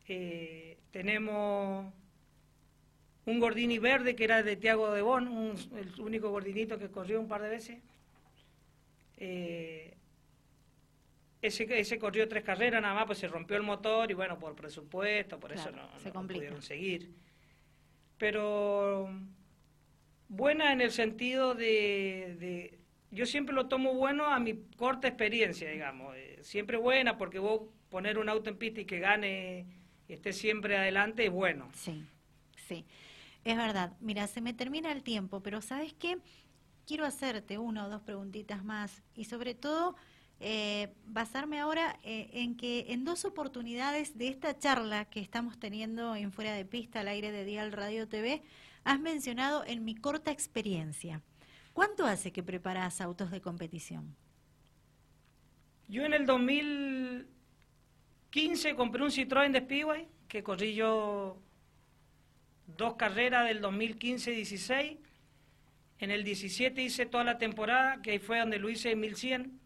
Eh, 0.09 0.79
tenemos 0.91 1.93
un 3.27 3.39
Gordini 3.41 3.79
verde 3.79 4.17
que 4.17 4.25
era 4.25 4.43
de 4.43 4.57
Tiago 4.57 4.93
de 4.93 5.03
Bon, 5.03 5.55
el 5.77 6.01
único 6.01 6.31
gordinito 6.31 6.79
que 6.79 6.91
corrió 6.91 7.21
un 7.21 7.29
par 7.29 7.43
de 7.43 7.49
veces. 7.49 7.79
Eh, 9.19 9.95
ese, 11.43 11.79
ese 11.79 11.99
corrió 11.99 12.27
tres 12.27 12.43
carreras 12.43 12.83
nada 12.83 12.95
más, 12.95 13.07
pues 13.07 13.19
se 13.19 13.29
rompió 13.29 13.57
el 13.57 13.63
motor 13.63 14.11
y 14.11 14.15
bueno, 14.15 14.39
por 14.39 14.55
presupuesto, 14.57 15.39
por 15.39 15.53
eso 15.53 15.71
no, 15.71 15.99
se 16.01 16.11
pudieron 16.11 16.63
seguir. 16.63 17.13
Pero 18.17 19.09
buena 20.29 20.73
en 20.73 20.81
el 20.81 20.91
sentido 20.91 21.55
de, 21.55 22.78
yo 23.11 23.27
siempre 23.27 23.55
lo 23.55 23.67
tomo 23.67 23.95
bueno 23.95 24.27
a 24.27 24.39
mi 24.39 24.55
corta 24.77 25.09
experiencia, 25.09 25.71
digamos. 25.71 26.15
Eh, 26.17 26.39
siempre 26.43 26.77
buena 26.77 27.17
porque 27.17 27.39
vos 27.39 27.63
poner 27.89 28.19
un 28.19 28.29
auto 28.29 28.51
en 28.51 28.59
pista 28.59 28.81
y 28.81 28.85
que 28.85 28.99
gane 28.99 29.67
y 30.09 30.13
esté 30.13 30.33
siempre 30.33 30.77
adelante 30.77 31.27
es 31.27 31.33
bueno. 31.33 31.69
Sí, 31.75 32.05
sí. 32.67 32.85
Es 33.45 33.57
verdad. 33.57 33.93
Mira, 34.01 34.27
se 34.27 34.41
me 34.41 34.53
termina 34.53 34.93
el 34.93 35.03
tiempo, 35.03 35.41
pero 35.41 35.61
¿sabes 35.63 35.95
qué? 35.95 36.19
Quiero 36.87 37.05
hacerte 37.05 37.59
una 37.59 37.87
o 37.87 37.89
dos 37.89 38.03
preguntitas 38.03 38.65
más 38.65 39.03
y 39.15 39.25
sobre 39.25 39.55
todo 39.55 39.97
eh, 40.41 40.95
basarme 41.07 41.59
ahora 41.59 41.99
eh, 42.05 42.31
en 42.33 42.57
que 42.57 42.87
en 42.89 43.05
dos 43.05 43.25
oportunidades 43.25 44.17
de 44.17 44.29
esta 44.29 44.57
charla 44.57 45.05
que 45.07 45.21
estamos 45.21 45.59
teniendo 45.59 46.15
en 46.15 46.33
Fuera 46.33 46.55
de 46.55 46.65
Pista 46.65 47.01
al 47.01 47.09
aire 47.09 47.33
de 47.33 47.45
Dial 47.45 47.73
Radio 47.73 48.07
TV, 48.07 48.43
has 48.85 49.01
mencionado 49.01 49.65
en 49.67 49.85
mi 49.85 49.95
corta 49.95 50.31
experiencia. 50.31 51.23
¿Cuánto 51.79 52.07
hace 52.07 52.33
que 52.33 52.43
preparas 52.43 53.01
autos 53.01 53.31
de 53.31 53.41
competición? 53.41 54.17
Yo 55.87 56.05
en 56.05 56.13
el 56.13 56.27
2015 56.27 58.75
compré 58.75 59.05
un 59.05 59.11
Citroën 59.11 59.53
de 59.53 59.61
Speedway, 59.61 60.09
que 60.27 60.43
corrí 60.43 60.75
yo 60.75 61.41
dos 62.67 62.97
carreras 62.97 63.47
del 63.47 63.63
2015-16. 63.63 64.99
En 66.01 66.11
el 66.11 66.25
17 66.25 66.83
hice 66.83 67.07
toda 67.07 67.23
la 67.23 67.39
temporada, 67.39 68.03
que 68.03 68.11
ahí 68.11 68.19
fue 68.19 68.41
donde 68.41 68.59
lo 68.59 68.69
hice 68.69 68.91
en 68.91 68.99
1100 68.99 69.61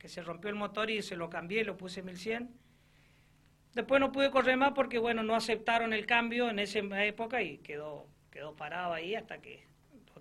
que 0.00 0.08
se 0.08 0.20
rompió 0.20 0.50
el 0.50 0.56
motor 0.56 0.90
y 0.90 1.00
se 1.00 1.14
lo 1.14 1.30
cambié, 1.30 1.62
lo 1.62 1.76
puse 1.76 2.02
1100. 2.02 2.50
Después 3.74 4.00
no 4.00 4.10
pude 4.10 4.32
correr 4.32 4.56
más 4.56 4.72
porque, 4.72 4.98
bueno, 4.98 5.22
no 5.22 5.36
aceptaron 5.36 5.92
el 5.92 6.06
cambio 6.06 6.50
en 6.50 6.58
esa 6.58 6.80
época 7.04 7.40
y 7.40 7.58
quedó, 7.58 8.08
quedó 8.32 8.56
parado 8.56 8.94
ahí 8.94 9.14
hasta 9.14 9.40
que 9.40 9.70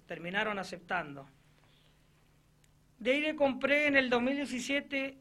terminaron 0.05 0.59
aceptando. 0.59 1.29
De 2.99 3.11
ahí 3.11 3.21
le 3.21 3.35
compré 3.35 3.87
en 3.87 3.97
el 3.97 4.09
2017 4.09 5.17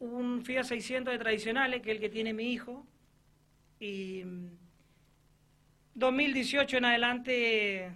un 0.00 0.42
Fiat 0.44 0.64
600 0.64 1.12
de 1.12 1.18
tradicionales, 1.18 1.82
que 1.82 1.90
es 1.90 1.96
el 1.96 2.00
que 2.00 2.08
tiene 2.08 2.32
mi 2.32 2.52
hijo, 2.52 2.86
y 3.78 4.24
2018 5.94 6.78
en 6.78 6.84
adelante 6.84 7.92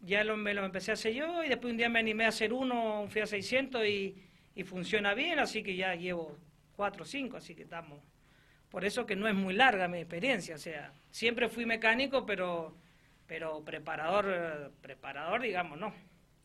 ya 0.00 0.24
lo, 0.24 0.36
me 0.36 0.54
lo 0.54 0.64
empecé 0.64 0.90
a 0.90 0.94
hacer 0.94 1.14
yo 1.14 1.44
y 1.44 1.48
después 1.48 1.70
un 1.70 1.76
día 1.76 1.88
me 1.88 1.98
animé 1.98 2.24
a 2.24 2.28
hacer 2.28 2.52
uno, 2.52 3.02
un 3.02 3.10
Fiat 3.10 3.26
600 3.26 3.86
y 3.86 4.30
y 4.54 4.64
funciona 4.64 5.14
bien, 5.14 5.38
así 5.38 5.62
que 5.62 5.76
ya 5.76 5.94
llevo 5.94 6.38
cuatro 6.76 7.04
o 7.04 7.06
cinco, 7.06 7.36
así 7.36 7.54
que 7.54 7.62
estamos. 7.62 8.00
Por 8.68 8.84
eso 8.84 9.06
que 9.06 9.16
no 9.16 9.26
es 9.26 9.34
muy 9.34 9.54
larga 9.54 9.88
mi 9.88 9.98
experiencia, 9.98 10.54
o 10.54 10.58
sea, 10.58 10.92
siempre 11.10 11.48
fui 11.48 11.66
mecánico, 11.66 12.26
pero, 12.26 12.76
pero 13.30 13.62
preparador, 13.62 14.72
preparador, 14.80 15.42
digamos, 15.42 15.78
no. 15.78 15.94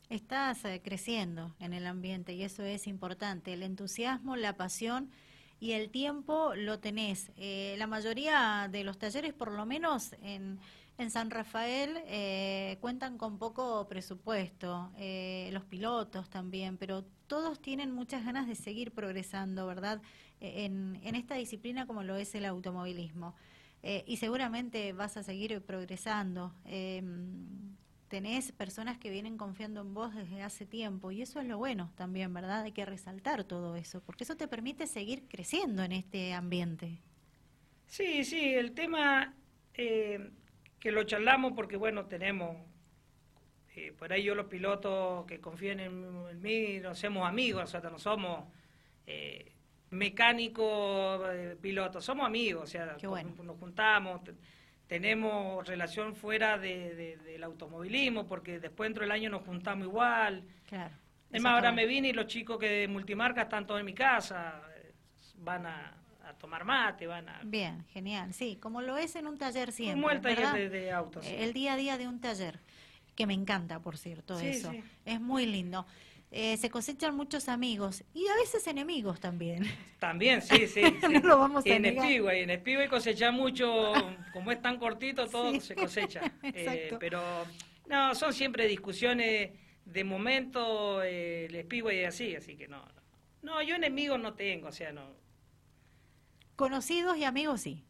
Estás 0.08 0.64
eh, 0.64 0.80
creciendo 0.84 1.52
en 1.58 1.72
el 1.72 1.84
ambiente 1.84 2.32
y 2.32 2.44
eso 2.44 2.62
es 2.62 2.86
importante. 2.86 3.54
El 3.54 3.64
entusiasmo, 3.64 4.36
la 4.36 4.56
pasión 4.56 5.10
y 5.58 5.72
el 5.72 5.90
tiempo 5.90 6.54
lo 6.54 6.78
tenés. 6.78 7.32
Eh, 7.36 7.74
la 7.76 7.88
mayoría 7.88 8.68
de 8.70 8.84
los 8.84 8.98
talleres, 8.98 9.34
por 9.34 9.50
lo 9.50 9.66
menos 9.66 10.12
en 10.22 10.60
en 10.98 11.10
San 11.10 11.30
Rafael 11.30 11.98
eh, 12.06 12.78
cuentan 12.80 13.18
con 13.18 13.38
poco 13.38 13.86
presupuesto, 13.86 14.90
eh, 14.96 15.50
los 15.52 15.64
pilotos 15.64 16.30
también, 16.30 16.78
pero 16.78 17.04
todos 17.26 17.60
tienen 17.60 17.92
muchas 17.92 18.24
ganas 18.24 18.46
de 18.46 18.54
seguir 18.54 18.92
progresando, 18.92 19.66
¿verdad? 19.66 20.00
Eh, 20.40 20.64
en, 20.64 20.98
en 21.02 21.14
esta 21.14 21.34
disciplina 21.34 21.86
como 21.86 22.02
lo 22.02 22.16
es 22.16 22.34
el 22.34 22.46
automovilismo. 22.46 23.34
Y 24.06 24.16
seguramente 24.16 24.92
vas 24.92 25.16
a 25.16 25.22
seguir 25.22 25.60
progresando. 25.62 26.52
tenés 28.08 28.52
personas 28.52 28.98
que 28.98 29.10
vienen 29.10 29.36
confiando 29.36 29.80
en 29.80 29.94
vos 29.94 30.14
desde 30.14 30.42
hace 30.42 30.66
tiempo 30.66 31.10
y 31.10 31.22
eso 31.22 31.40
es 31.40 31.46
lo 31.46 31.58
bueno 31.58 31.92
también, 31.96 32.32
¿verdad? 32.34 32.62
Hay 32.62 32.72
que 32.72 32.84
resaltar 32.84 33.44
todo 33.44 33.76
eso, 33.76 34.00
porque 34.00 34.24
eso 34.24 34.36
te 34.36 34.48
permite 34.48 34.86
seguir 34.86 35.24
creciendo 35.28 35.82
en 35.82 35.92
este 35.92 36.32
ambiente. 36.32 37.00
Sí, 37.86 38.24
sí, 38.24 38.54
el 38.54 38.72
tema 38.72 39.34
eh, 39.74 40.30
que 40.80 40.92
lo 40.92 41.04
charlamos 41.04 41.52
porque, 41.54 41.76
bueno, 41.76 42.06
tenemos, 42.06 42.56
eh, 43.74 43.92
por 43.92 44.12
ahí 44.12 44.24
yo 44.24 44.34
los 44.34 44.46
pilotos 44.46 45.26
que 45.26 45.40
confían 45.40 45.80
en, 45.80 46.40
mí, 46.40 46.78
nos 46.80 46.98
hacemos 46.98 47.28
amigos, 47.28 47.64
o 47.64 47.66
sea, 47.66 47.90
no 47.90 47.98
somos 47.98 48.44
eh, 49.06 49.52
mecánicos, 49.90 51.20
pilotos, 51.60 52.04
somos 52.04 52.26
amigos, 52.26 52.64
o 52.64 52.66
sea, 52.66 52.96
nos 53.02 53.58
juntamos 53.58 54.20
tenemos 54.86 55.66
relación 55.66 56.14
fuera 56.14 56.58
del 56.58 57.42
automovilismo, 57.42 58.26
porque 58.26 58.60
después 58.60 58.88
dentro 58.88 59.02
del 59.02 59.12
año 59.12 59.30
nos 59.30 59.42
juntamos 59.42 59.86
igual. 59.86 60.44
Claro. 60.68 60.94
Es 61.32 61.42
más, 61.42 61.54
ahora 61.54 61.72
me 61.72 61.86
vine 61.86 62.08
y 62.08 62.12
los 62.12 62.26
chicos 62.26 62.58
que 62.58 62.68
de 62.68 62.88
multimarca 62.88 63.42
están 63.42 63.66
todos 63.66 63.80
en 63.80 63.86
mi 63.86 63.94
casa, 63.94 64.62
van 65.38 65.66
a, 65.66 65.92
tomar 66.38 66.64
mate, 66.64 67.06
van 67.06 67.28
a... 67.28 67.40
Bien, 67.44 67.84
genial, 67.92 68.32
sí, 68.32 68.58
como 68.60 68.80
lo 68.80 68.96
es 68.96 69.16
en 69.16 69.26
un 69.26 69.38
taller 69.38 69.72
siempre. 69.72 70.00
Como 70.00 70.10
el 70.10 70.20
taller 70.20 70.70
de, 70.70 70.92
autos. 70.92 71.26
El 71.26 71.52
día 71.52 71.72
a 71.72 71.76
día 71.76 71.98
de 71.98 72.06
un 72.06 72.20
taller, 72.20 72.60
que 73.14 73.26
me 73.26 73.34
encanta, 73.34 73.80
por 73.80 73.96
cierto, 73.96 74.38
eso. 74.38 74.72
Es 75.04 75.20
muy 75.20 75.46
lindo. 75.46 75.86
Eh, 76.30 76.56
se 76.56 76.70
cosechan 76.70 77.14
muchos 77.14 77.48
amigos 77.48 78.04
y 78.12 78.26
a 78.26 78.34
veces 78.34 78.66
enemigos 78.66 79.20
también. 79.20 79.64
También, 79.98 80.42
sí, 80.42 80.66
sí. 80.66 80.82
no 81.10 81.20
lo 81.20 81.38
vamos 81.38 81.64
a 81.64 81.68
y 81.68 81.72
en 81.72 81.84
Speedway, 81.84 82.42
en 82.42 82.58
Speedway 82.58 82.88
cosecha 82.88 83.30
mucho, 83.30 83.92
como 84.32 84.50
es 84.50 84.60
tan 84.60 84.78
cortito, 84.78 85.28
todo 85.28 85.58
se 85.60 85.74
cosecha. 85.74 86.32
Eh, 86.42 86.96
pero 86.98 87.20
no, 87.86 88.14
son 88.14 88.32
siempre 88.32 88.66
discusiones 88.66 89.50
de 89.84 90.04
momento, 90.04 91.02
eh, 91.02 91.46
el 91.46 91.62
Speedway 91.62 92.00
es 92.00 92.08
así, 92.08 92.34
así 92.34 92.56
que 92.56 92.66
no, 92.66 92.78
no. 92.80 93.02
No, 93.42 93.62
yo 93.62 93.76
enemigos 93.76 94.18
no 94.18 94.34
tengo, 94.34 94.68
o 94.68 94.72
sea, 94.72 94.92
no. 94.92 95.14
Conocidos 96.56 97.16
y 97.16 97.24
amigos 97.24 97.60
sí. 97.60 97.84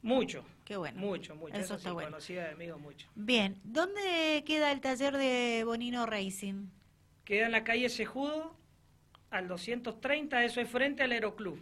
Mucho. 0.00 0.44
Qué 0.64 0.76
bueno. 0.76 0.98
Mucho, 0.98 1.34
mucho. 1.34 1.54
Eso, 1.54 1.74
está 1.74 1.92
bueno. 1.92 2.10
Conocida 2.10 2.44
de 2.44 2.52
amigos, 2.52 2.80
mucho. 2.80 3.08
Bien, 3.14 3.60
¿dónde 3.64 4.42
queda 4.46 4.72
el 4.72 4.80
taller 4.80 5.16
de 5.16 5.62
Bonino 5.64 6.06
Racing? 6.06 6.68
Queda 7.24 7.46
en 7.46 7.52
la 7.52 7.64
calle 7.64 7.88
Sejudo, 7.88 8.56
al 9.30 9.48
230, 9.48 10.44
eso 10.44 10.60
es 10.60 10.68
frente 10.68 11.02
al 11.02 11.12
Aeroclub. 11.12 11.58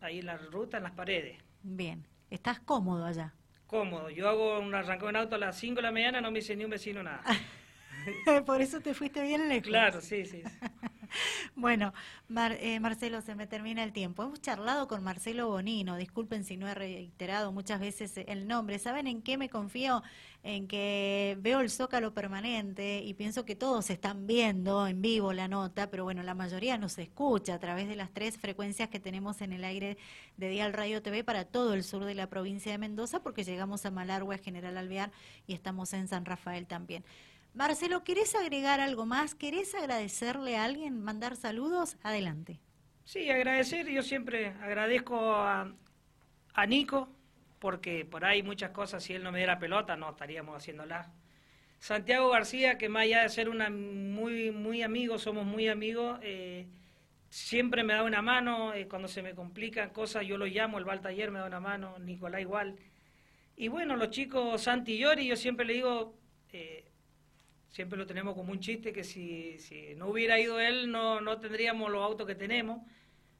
Ahí 0.00 0.18
en 0.20 0.26
la 0.26 0.36
ruta, 0.36 0.76
en 0.76 0.84
las 0.84 0.92
paredes. 0.92 1.38
Bien. 1.62 2.06
¿Estás 2.30 2.60
cómodo 2.60 3.04
allá? 3.04 3.34
Cómodo. 3.66 4.10
Yo 4.10 4.28
hago 4.28 4.58
un 4.60 4.74
arrancón 4.74 5.10
en 5.10 5.16
auto 5.16 5.34
a 5.36 5.38
las 5.38 5.56
5 5.58 5.76
de 5.76 5.82
la 5.82 5.92
mañana, 5.92 6.20
no 6.20 6.30
me 6.30 6.40
dice 6.40 6.54
ni 6.54 6.64
un 6.64 6.70
vecino 6.70 7.02
nada. 7.02 7.22
Por 8.46 8.60
eso 8.60 8.80
te 8.80 8.94
fuiste 8.94 9.22
bien 9.22 9.48
lejos. 9.48 9.68
Claro, 9.68 10.00
sí, 10.00 10.24
sí. 10.24 10.42
Bueno, 11.54 11.92
eh, 12.60 12.80
Marcelo, 12.80 13.20
se 13.22 13.34
me 13.34 13.46
termina 13.46 13.84
el 13.84 13.92
tiempo. 13.92 14.22
Hemos 14.22 14.40
charlado 14.40 14.88
con 14.88 15.02
Marcelo 15.02 15.48
Bonino, 15.48 15.96
disculpen 15.96 16.44
si 16.44 16.56
no 16.56 16.68
he 16.68 16.74
reiterado 16.74 17.52
muchas 17.52 17.80
veces 17.80 18.12
el 18.26 18.46
nombre. 18.46 18.78
¿Saben 18.78 19.06
en 19.06 19.22
qué 19.22 19.36
me 19.36 19.48
confío? 19.48 20.02
En 20.42 20.68
que 20.68 21.36
veo 21.40 21.60
el 21.60 21.68
zócalo 21.68 22.14
permanente 22.14 23.02
y 23.02 23.14
pienso 23.14 23.44
que 23.44 23.56
todos 23.56 23.90
están 23.90 24.26
viendo 24.26 24.86
en 24.86 25.02
vivo 25.02 25.32
la 25.32 25.48
nota, 25.48 25.90
pero 25.90 26.04
bueno, 26.04 26.22
la 26.22 26.34
mayoría 26.34 26.78
nos 26.78 26.96
escucha 26.98 27.54
a 27.54 27.58
través 27.58 27.88
de 27.88 27.96
las 27.96 28.12
tres 28.12 28.38
frecuencias 28.38 28.88
que 28.88 29.00
tenemos 29.00 29.40
en 29.40 29.52
el 29.52 29.64
aire 29.64 29.98
de 30.36 30.48
Dial 30.48 30.72
Radio 30.72 31.02
TV 31.02 31.24
para 31.24 31.44
todo 31.44 31.74
el 31.74 31.82
sur 31.82 32.04
de 32.04 32.14
la 32.14 32.28
provincia 32.28 32.70
de 32.70 32.78
Mendoza, 32.78 33.20
porque 33.20 33.42
llegamos 33.44 33.84
a 33.84 33.90
Malargüe, 33.90 34.38
General 34.38 34.76
Alvear 34.76 35.10
y 35.46 35.54
estamos 35.54 35.92
en 35.92 36.06
San 36.06 36.24
Rafael 36.24 36.66
también. 36.66 37.04
Marcelo, 37.54 38.04
¿querés 38.04 38.34
agregar 38.34 38.80
algo 38.80 39.06
más? 39.06 39.34
¿Querés 39.34 39.74
agradecerle 39.74 40.56
a 40.56 40.64
alguien, 40.64 41.02
mandar 41.02 41.36
saludos? 41.36 41.96
Adelante. 42.02 42.60
Sí, 43.04 43.30
agradecer, 43.30 43.88
yo 43.88 44.02
siempre 44.02 44.48
agradezco 44.60 45.34
a, 45.34 45.72
Nico, 46.66 47.08
porque 47.58 48.04
por 48.04 48.24
ahí 48.24 48.42
muchas 48.42 48.70
cosas, 48.72 49.02
si 49.02 49.14
él 49.14 49.22
no 49.22 49.32
me 49.32 49.38
diera 49.38 49.58
pelota, 49.58 49.96
no 49.96 50.10
estaríamos 50.10 50.56
haciéndola. 50.56 51.10
Santiago 51.78 52.28
García, 52.30 52.76
que 52.76 52.88
más 52.88 53.04
allá 53.04 53.22
de 53.22 53.28
ser 53.28 53.48
una 53.48 53.70
muy, 53.70 54.50
muy 54.50 54.82
amigo, 54.82 55.18
somos 55.18 55.46
muy 55.46 55.68
amigos, 55.68 56.18
eh, 56.22 56.66
siempre 57.30 57.82
me 57.82 57.94
da 57.94 58.02
una 58.02 58.22
mano, 58.22 58.74
eh, 58.74 58.88
cuando 58.88 59.08
se 59.08 59.22
me 59.22 59.34
complican 59.34 59.90
cosas 59.90 60.26
yo 60.26 60.36
lo 60.36 60.46
llamo, 60.46 60.78
el 60.78 60.84
Val 60.84 61.00
Taller 61.00 61.30
me 61.30 61.38
da 61.38 61.46
una 61.46 61.60
mano, 61.60 61.98
Nicolás 61.98 62.40
igual. 62.40 62.76
Y 63.56 63.68
bueno, 63.68 63.96
los 63.96 64.10
chicos 64.10 64.62
Santi 64.62 64.94
y 64.94 64.98
Yori, 64.98 65.26
yo 65.26 65.36
siempre 65.36 65.64
le 65.64 65.74
digo, 65.74 66.18
eh, 66.52 66.87
siempre 67.70 67.98
lo 67.98 68.06
tenemos 68.06 68.34
como 68.34 68.52
un 68.52 68.60
chiste 68.60 68.92
que 68.92 69.04
si, 69.04 69.58
si 69.58 69.94
no 69.94 70.08
hubiera 70.08 70.38
ido 70.38 70.60
él 70.60 70.90
no, 70.90 71.20
no 71.20 71.38
tendríamos 71.38 71.90
los 71.90 72.02
autos 72.02 72.26
que 72.26 72.34
tenemos. 72.34 72.82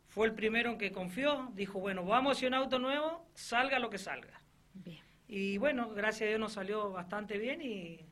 Fue 0.06 0.26
el 0.26 0.34
primero 0.34 0.70
en 0.70 0.78
que 0.78 0.90
confió, 0.90 1.50
dijo, 1.54 1.80
bueno, 1.80 2.04
vamos 2.04 2.42
a 2.42 2.46
un 2.46 2.54
auto 2.54 2.78
nuevo, 2.78 3.28
salga 3.34 3.78
lo 3.78 3.90
que 3.90 3.98
salga. 3.98 4.40
Y 5.26 5.58
bueno, 5.58 5.90
gracias 5.90 6.22
a 6.22 6.28
Dios 6.28 6.40
nos 6.40 6.54
salió 6.54 6.90
bastante 6.90 7.36
bien 7.36 7.60
y, 7.60 8.06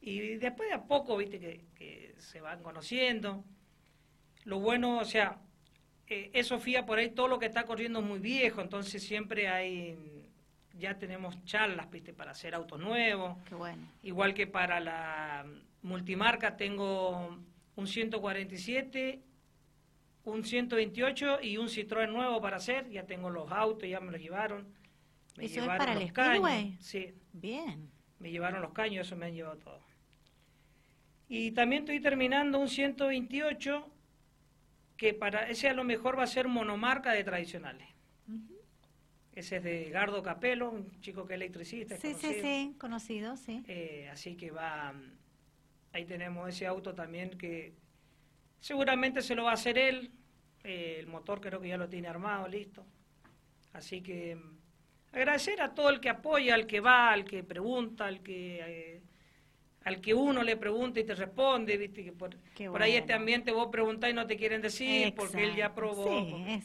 y 0.00 0.36
después 0.36 0.68
de 0.68 0.74
a 0.74 0.82
poco, 0.84 1.16
viste, 1.16 1.38
que, 1.38 2.14
se 2.18 2.40
van 2.40 2.62
conociendo. 2.62 3.44
Lo 4.44 4.58
bueno, 4.58 4.98
o 4.98 5.04
sea, 5.04 5.40
eh, 6.08 6.30
es 6.34 6.48
Sofía 6.48 6.84
por 6.84 6.98
ahí 6.98 7.10
todo 7.10 7.28
lo 7.28 7.38
que 7.38 7.46
está 7.46 7.64
corriendo 7.64 8.00
es 8.00 8.04
muy 8.04 8.18
viejo, 8.18 8.60
entonces 8.60 9.02
siempre 9.02 9.48
hay 9.48 10.17
ya 10.78 10.98
tenemos 10.98 11.44
charlas 11.44 11.90
¿viste? 11.90 12.12
para 12.12 12.30
hacer 12.30 12.54
autos 12.54 12.78
nuevos. 12.78 13.36
Qué 13.48 13.54
bueno. 13.54 13.82
Igual 14.02 14.34
que 14.34 14.46
para 14.46 14.80
la 14.80 15.44
multimarca 15.82 16.56
tengo 16.56 17.38
un 17.76 17.86
147, 17.86 19.22
un 20.24 20.44
128 20.44 21.42
y 21.42 21.56
un 21.56 21.68
Citroën 21.68 22.10
nuevo 22.10 22.40
para 22.40 22.56
hacer. 22.56 22.88
Ya 22.90 23.04
tengo 23.04 23.30
los 23.30 23.50
autos, 23.50 23.88
ya 23.88 24.00
me 24.00 24.12
los 24.12 24.20
llevaron. 24.20 24.68
Me 25.36 25.44
¿Eso 25.44 25.60
es 25.60 25.66
para 25.66 25.92
el 25.92 26.12
caños. 26.12 26.76
Sí. 26.80 27.14
Bien. 27.32 27.90
Me 28.18 28.30
llevaron 28.30 28.62
los 28.62 28.72
caños, 28.72 29.06
eso 29.06 29.16
me 29.16 29.26
han 29.26 29.34
llevado 29.34 29.58
todo. 29.58 29.80
Y 31.28 31.52
también 31.52 31.82
estoy 31.82 32.00
terminando 32.00 32.58
un 32.58 32.68
128 32.68 33.86
que 34.96 35.14
para 35.14 35.48
ese 35.48 35.68
a 35.68 35.74
lo 35.74 35.84
mejor 35.84 36.18
va 36.18 36.24
a 36.24 36.26
ser 36.26 36.48
monomarca 36.48 37.12
de 37.12 37.22
tradicionales. 37.22 37.88
Ese 39.38 39.58
es 39.58 39.62
de 39.62 39.90
Gardo 39.90 40.20
Capelo, 40.20 40.68
un 40.68 41.00
chico 41.00 41.24
que 41.24 41.34
es 41.34 41.36
electricista. 41.36 41.96
sí, 41.96 42.12
sí, 42.14 42.34
sí, 42.42 42.74
conocido, 42.76 43.36
sí. 43.36 43.62
Eh, 43.68 44.08
así 44.10 44.34
que 44.34 44.50
va, 44.50 44.92
ahí 45.92 46.04
tenemos 46.06 46.48
ese 46.48 46.66
auto 46.66 46.92
también 46.92 47.30
que 47.38 47.72
seguramente 48.58 49.22
se 49.22 49.36
lo 49.36 49.44
va 49.44 49.52
a 49.52 49.54
hacer 49.54 49.78
él. 49.78 50.10
Eh, 50.64 50.96
el 50.98 51.06
motor 51.06 51.40
creo 51.40 51.60
que 51.60 51.68
ya 51.68 51.76
lo 51.76 51.88
tiene 51.88 52.08
armado, 52.08 52.48
listo. 52.48 52.84
Así 53.74 54.00
que 54.00 54.36
agradecer 55.12 55.62
a 55.62 55.72
todo 55.72 55.90
el 55.90 56.00
que 56.00 56.08
apoya, 56.08 56.56
al 56.56 56.66
que 56.66 56.80
va, 56.80 57.12
al 57.12 57.24
que 57.24 57.44
pregunta, 57.44 58.06
al 58.06 58.20
que... 58.24 58.58
Eh, 58.60 59.02
al 59.84 60.00
que 60.00 60.12
uno 60.12 60.42
le 60.42 60.56
pregunta 60.56 61.00
y 61.00 61.04
te 61.04 61.14
responde, 61.14 61.78
viste 61.78 62.04
que 62.04 62.12
por, 62.12 62.36
ahí 62.82 62.96
este 62.96 63.14
ambiente 63.14 63.52
vos 63.52 63.68
preguntás 63.68 64.10
y 64.10 64.12
no 64.12 64.26
te 64.26 64.36
quieren 64.36 64.60
decir 64.60 65.14
porque 65.14 65.44
él 65.44 65.56
ya 65.56 65.74
probó. 65.74 66.26
Sí, 66.26 66.44
es, 66.48 66.64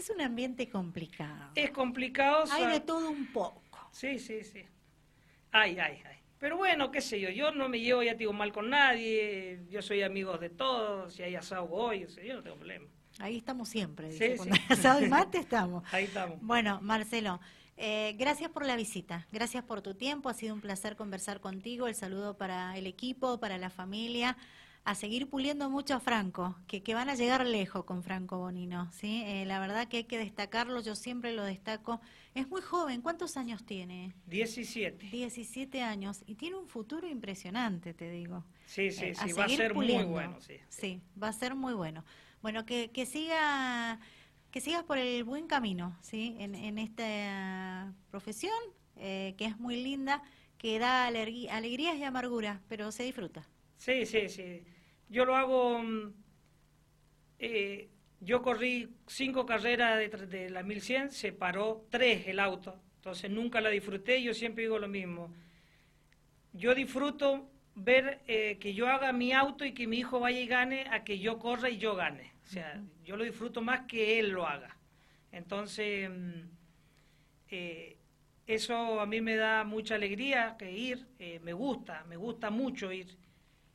es 0.00 0.10
un 0.10 0.20
ambiente 0.20 0.68
complicado. 0.68 1.52
Es 1.54 1.70
complicado. 1.70 2.44
Hay 2.50 2.66
de 2.66 2.80
todo 2.80 3.10
un 3.10 3.32
poco. 3.32 3.62
Sí, 3.92 4.18
sí, 4.18 4.42
sí. 4.42 4.64
Ay, 5.52 5.78
ay, 5.78 6.02
ay. 6.06 6.16
Pero 6.38 6.56
bueno, 6.56 6.90
qué 6.90 7.02
sé 7.02 7.20
yo, 7.20 7.28
yo 7.28 7.52
no 7.52 7.68
me 7.68 7.80
llevo, 7.80 8.02
ya 8.02 8.14
digo, 8.14 8.32
mal 8.32 8.50
con 8.50 8.70
nadie, 8.70 9.60
yo 9.68 9.82
soy 9.82 10.00
amigo 10.00 10.38
de 10.38 10.48
todos, 10.48 11.12
si 11.12 11.22
hay 11.22 11.34
asado 11.34 11.68
hoy, 11.70 12.06
yo 12.26 12.34
no 12.34 12.42
tengo 12.42 12.56
problema. 12.56 12.86
Ahí 13.18 13.36
estamos 13.36 13.68
siempre, 13.68 14.10
sí, 14.12 14.36
cuando 14.38 14.54
hay 14.54 14.62
asado 14.70 15.04
y 15.04 15.08
mate 15.08 15.36
estamos. 15.36 15.84
Ahí 15.92 16.04
estamos. 16.04 16.40
Bueno, 16.40 16.80
Marcelo, 16.80 17.40
eh, 17.76 18.14
gracias 18.18 18.50
por 18.50 18.64
la 18.64 18.74
visita, 18.74 19.26
gracias 19.30 19.64
por 19.64 19.82
tu 19.82 19.94
tiempo, 19.94 20.30
ha 20.30 20.34
sido 20.34 20.54
un 20.54 20.62
placer 20.62 20.96
conversar 20.96 21.42
contigo, 21.42 21.88
el 21.88 21.94
saludo 21.94 22.38
para 22.38 22.74
el 22.78 22.86
equipo, 22.86 23.38
para 23.38 23.58
la 23.58 23.68
familia 23.68 24.38
a 24.84 24.94
seguir 24.94 25.28
puliendo 25.28 25.68
mucho 25.70 25.94
a 25.94 26.00
Franco, 26.00 26.56
que, 26.66 26.82
que 26.82 26.94
van 26.94 27.08
a 27.08 27.14
llegar 27.14 27.46
lejos 27.46 27.84
con 27.84 28.02
Franco 28.02 28.38
Bonino, 28.38 28.90
¿sí? 28.92 29.22
Eh, 29.26 29.44
la 29.44 29.60
verdad 29.60 29.88
que 29.88 29.98
hay 29.98 30.04
que 30.04 30.18
destacarlo, 30.18 30.80
yo 30.80 30.96
siempre 30.96 31.32
lo 31.32 31.44
destaco. 31.44 32.00
Es 32.34 32.48
muy 32.48 32.62
joven, 32.62 33.02
¿cuántos 33.02 33.36
años 33.36 33.64
tiene? 33.64 34.14
17. 34.26 35.10
17 35.10 35.82
años, 35.82 36.22
y 36.26 36.34
tiene 36.36 36.56
un 36.56 36.66
futuro 36.66 37.06
impresionante, 37.06 37.92
te 37.94 38.10
digo. 38.10 38.44
Sí, 38.66 38.90
sí, 38.90 39.06
eh, 39.06 39.14
sí, 39.14 39.32
va 39.32 39.44
a 39.44 39.48
ser 39.48 39.74
muy 39.74 40.02
bueno, 40.04 40.40
sí. 40.40 40.54
Sí, 40.68 41.02
va 41.22 41.28
a 41.28 41.32
ser 41.32 41.54
muy 41.54 41.74
bueno. 41.74 42.04
Bueno, 42.42 42.64
que, 42.64 42.90
que 42.90 43.04
siga 43.06 44.00
que 44.50 44.60
sigas 44.60 44.82
por 44.82 44.98
el 44.98 45.22
buen 45.22 45.46
camino, 45.46 45.96
¿sí? 46.00 46.34
En, 46.38 46.54
en 46.56 46.78
esta 46.78 47.94
profesión, 48.10 48.58
eh, 48.96 49.34
que 49.38 49.44
es 49.44 49.58
muy 49.58 49.82
linda, 49.82 50.22
que 50.58 50.78
da 50.78 51.06
alegrías 51.06 51.96
y 51.96 52.04
amarguras, 52.04 52.60
pero 52.68 52.90
se 52.90 53.04
disfruta. 53.04 53.46
Sí, 53.80 54.04
sí, 54.04 54.28
sí. 54.28 54.62
Yo 55.08 55.24
lo 55.24 55.34
hago... 55.36 55.82
Mm, 55.82 56.12
eh, 57.38 57.88
yo 58.20 58.42
corrí 58.42 58.90
cinco 59.06 59.46
carreras 59.46 59.98
de, 59.98 60.08
de, 60.26 60.50
la 60.50 60.62
1100, 60.62 61.10
se 61.10 61.32
paró 61.32 61.86
tres 61.88 62.26
el 62.28 62.38
auto, 62.38 62.78
entonces 62.96 63.30
nunca 63.30 63.62
la 63.62 63.70
disfruté, 63.70 64.22
yo 64.22 64.34
siempre 64.34 64.64
digo 64.64 64.78
lo 64.78 64.88
mismo. 64.88 65.32
yo 66.52 66.74
disfruto 66.74 67.48
ver 67.74 68.20
eh, 68.26 68.58
que 68.60 68.74
yo 68.74 68.88
haga 68.88 69.12
mi 69.12 69.32
auto 69.32 69.64
y 69.64 69.72
que 69.72 69.86
mi 69.86 69.98
hijo 69.98 70.20
vaya 70.20 70.40
y 70.40 70.46
gane 70.46 70.86
a 70.90 71.04
que 71.04 71.18
yo 71.18 71.38
corra 71.38 71.70
y 71.70 71.78
yo 71.78 71.94
gane. 71.94 72.32
O 72.44 72.46
sea, 72.48 72.82
yo 73.04 73.16
lo 73.16 73.24
disfruto 73.24 73.62
más 73.62 73.82
que 73.86 74.18
él 74.18 74.30
lo 74.30 74.46
haga. 74.46 74.76
Entonces, 75.32 76.10
mm, 76.10 76.40
eh, 77.50 77.96
eso 78.46 79.00
a 79.00 79.06
mí 79.06 79.20
me 79.20 79.36
da 79.36 79.64
mucha 79.64 79.94
alegría 79.94 80.56
que 80.58 80.70
ir, 80.72 81.06
eh, 81.18 81.40
me 81.40 81.52
gusta, 81.52 82.04
me 82.08 82.16
gusta 82.16 82.50
mucho 82.50 82.92
ir. 82.92 83.16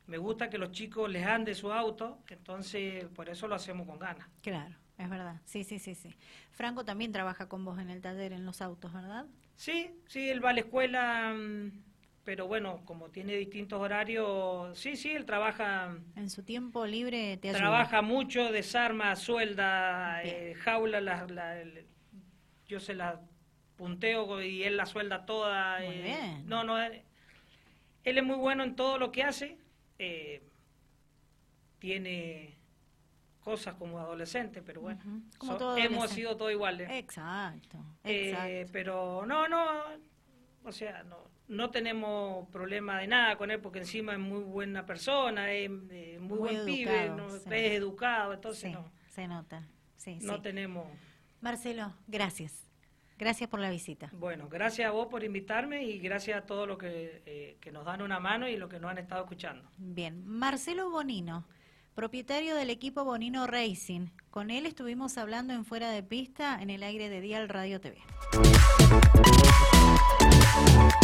Me 0.07 0.17
gusta 0.17 0.49
que 0.49 0.57
los 0.57 0.71
chicos 0.71 1.09
les 1.09 1.25
ande 1.25 1.55
su 1.55 1.71
auto, 1.71 2.19
entonces 2.29 3.05
por 3.15 3.29
eso 3.29 3.47
lo 3.47 3.55
hacemos 3.55 3.87
con 3.87 3.97
ganas. 3.97 4.27
Claro, 4.41 4.75
es 4.97 5.09
verdad. 5.09 5.41
Sí, 5.45 5.63
sí, 5.63 5.79
sí, 5.79 5.95
sí. 5.95 6.13
Franco 6.51 6.85
también 6.85 7.11
trabaja 7.11 7.49
con 7.49 7.65
vos 7.65 7.79
en 7.79 7.89
el 7.89 8.01
taller 8.01 8.33
en 8.33 8.45
los 8.45 8.61
autos, 8.61 8.93
¿verdad? 8.93 9.25
Sí, 9.55 9.89
sí, 10.07 10.29
él 10.29 10.43
va 10.43 10.51
a 10.51 10.53
la 10.53 10.59
escuela, 10.59 11.33
mm, 11.33 11.71
pero 12.23 12.47
bueno, 12.47 12.81
como 12.85 13.09
tiene 13.09 13.35
distintos 13.35 13.79
horarios, 13.79 14.77
sí, 14.77 14.95
sí, 14.95 15.11
él 15.11 15.25
trabaja. 15.25 15.97
En 16.15 16.29
su 16.29 16.43
tiempo 16.43 16.85
libre 16.85 17.37
te 17.37 17.49
ayuda. 17.49 17.59
Trabaja 17.59 18.01
mucho, 18.01 18.51
desarma, 18.51 19.15
suelda, 19.15 20.21
eh, 20.23 20.53
jaula, 20.55 21.01
la, 21.01 21.25
yo 22.67 22.79
se 22.79 22.93
la 22.93 23.21
punteo 23.75 24.41
y 24.41 24.63
él 24.63 24.77
la 24.77 24.85
suelda 24.85 25.25
toda. 25.25 25.79
Muy 25.79 25.95
eh, 25.95 26.01
bien. 26.03 26.47
No, 26.47 26.63
no, 26.63 26.81
él, 26.81 27.01
él 28.03 28.17
es 28.17 28.23
muy 28.23 28.37
bueno 28.37 28.63
en 28.63 28.75
todo 28.75 28.97
lo 28.97 29.11
que 29.11 29.23
hace. 29.23 29.57
Eh, 29.99 30.41
tiene 31.79 32.55
cosas 33.39 33.75
como 33.75 33.99
adolescente, 33.99 34.61
pero 34.61 34.81
bueno, 34.81 34.99
Ujú, 35.05 35.21
como 35.37 35.51
so- 35.53 35.57
todo 35.59 35.77
hemos 35.77 36.09
sido 36.09 36.35
todos 36.35 36.51
iguales. 36.51 36.89
Exacto, 36.91 37.77
Eh, 38.03 38.29
exacto. 38.31 38.69
pero 38.73 39.25
no, 39.25 39.47
no, 39.47 39.81
o 40.63 40.71
sea, 40.71 41.03
no, 41.03 41.17
no 41.47 41.69
tenemos 41.69 42.47
problema 42.49 42.99
de 42.99 43.07
nada 43.07 43.37
con 43.37 43.51
él 43.51 43.59
porque 43.61 43.79
encima 43.79 44.13
es 44.13 44.19
muy 44.19 44.43
buena 44.43 44.85
persona, 44.85 45.51
es 45.51 45.69
eh, 45.91 46.17
muy, 46.19 46.39
Muy 46.39 46.55
buen 46.55 46.65
pibe, 46.65 47.03
educado, 47.05 47.17
no, 47.17 47.29
sí. 47.37 47.49
es 47.51 47.71
educado, 47.73 48.33
entonces 48.33 48.63
sí, 48.63 48.71
no, 48.71 48.91
se 49.09 49.27
nota. 49.27 49.61
Sí, 49.95 50.17
no 50.21 50.37
sí. 50.37 50.41
tenemos... 50.41 50.87
Marcelo, 51.41 51.93
gracias. 52.07 52.64
Gracias 53.17 53.49
por 53.49 53.59
la 53.59 53.69
visita. 53.69 54.09
Bueno, 54.13 54.49
gracias 54.49 54.87
a 54.89 54.91
vos 54.91 55.07
por 55.07 55.23
invitarme 55.23 55.83
y 55.83 55.99
gracias 55.99 56.37
a 56.37 56.45
todos 56.45 56.67
los 56.67 56.77
que, 56.77 57.21
eh, 57.25 57.57
que 57.61 57.71
nos 57.71 57.85
dan 57.85 58.01
una 58.01 58.19
mano 58.19 58.47
y 58.47 58.57
los 58.57 58.69
que 58.69 58.79
nos 58.79 58.91
han 58.91 58.97
estado 58.97 59.23
escuchando. 59.23 59.69
Bien, 59.77 60.25
Marcelo 60.25 60.89
Bonino, 60.89 61.47
propietario 61.93 62.55
del 62.55 62.69
equipo 62.69 63.05
Bonino 63.05 63.47
Racing. 63.47 64.07
Con 64.29 64.51
él 64.51 64.65
estuvimos 64.65 65.17
hablando 65.17 65.53
en 65.53 65.63
Fuera 65.63 65.89
de 65.91 66.03
Pista 66.03 66.61
en 66.61 66.69
el 66.69 66.83
aire 66.83 67.09
de 67.09 67.21
Dial 67.21 67.47
Radio 67.47 67.79
TV. 67.79 68.01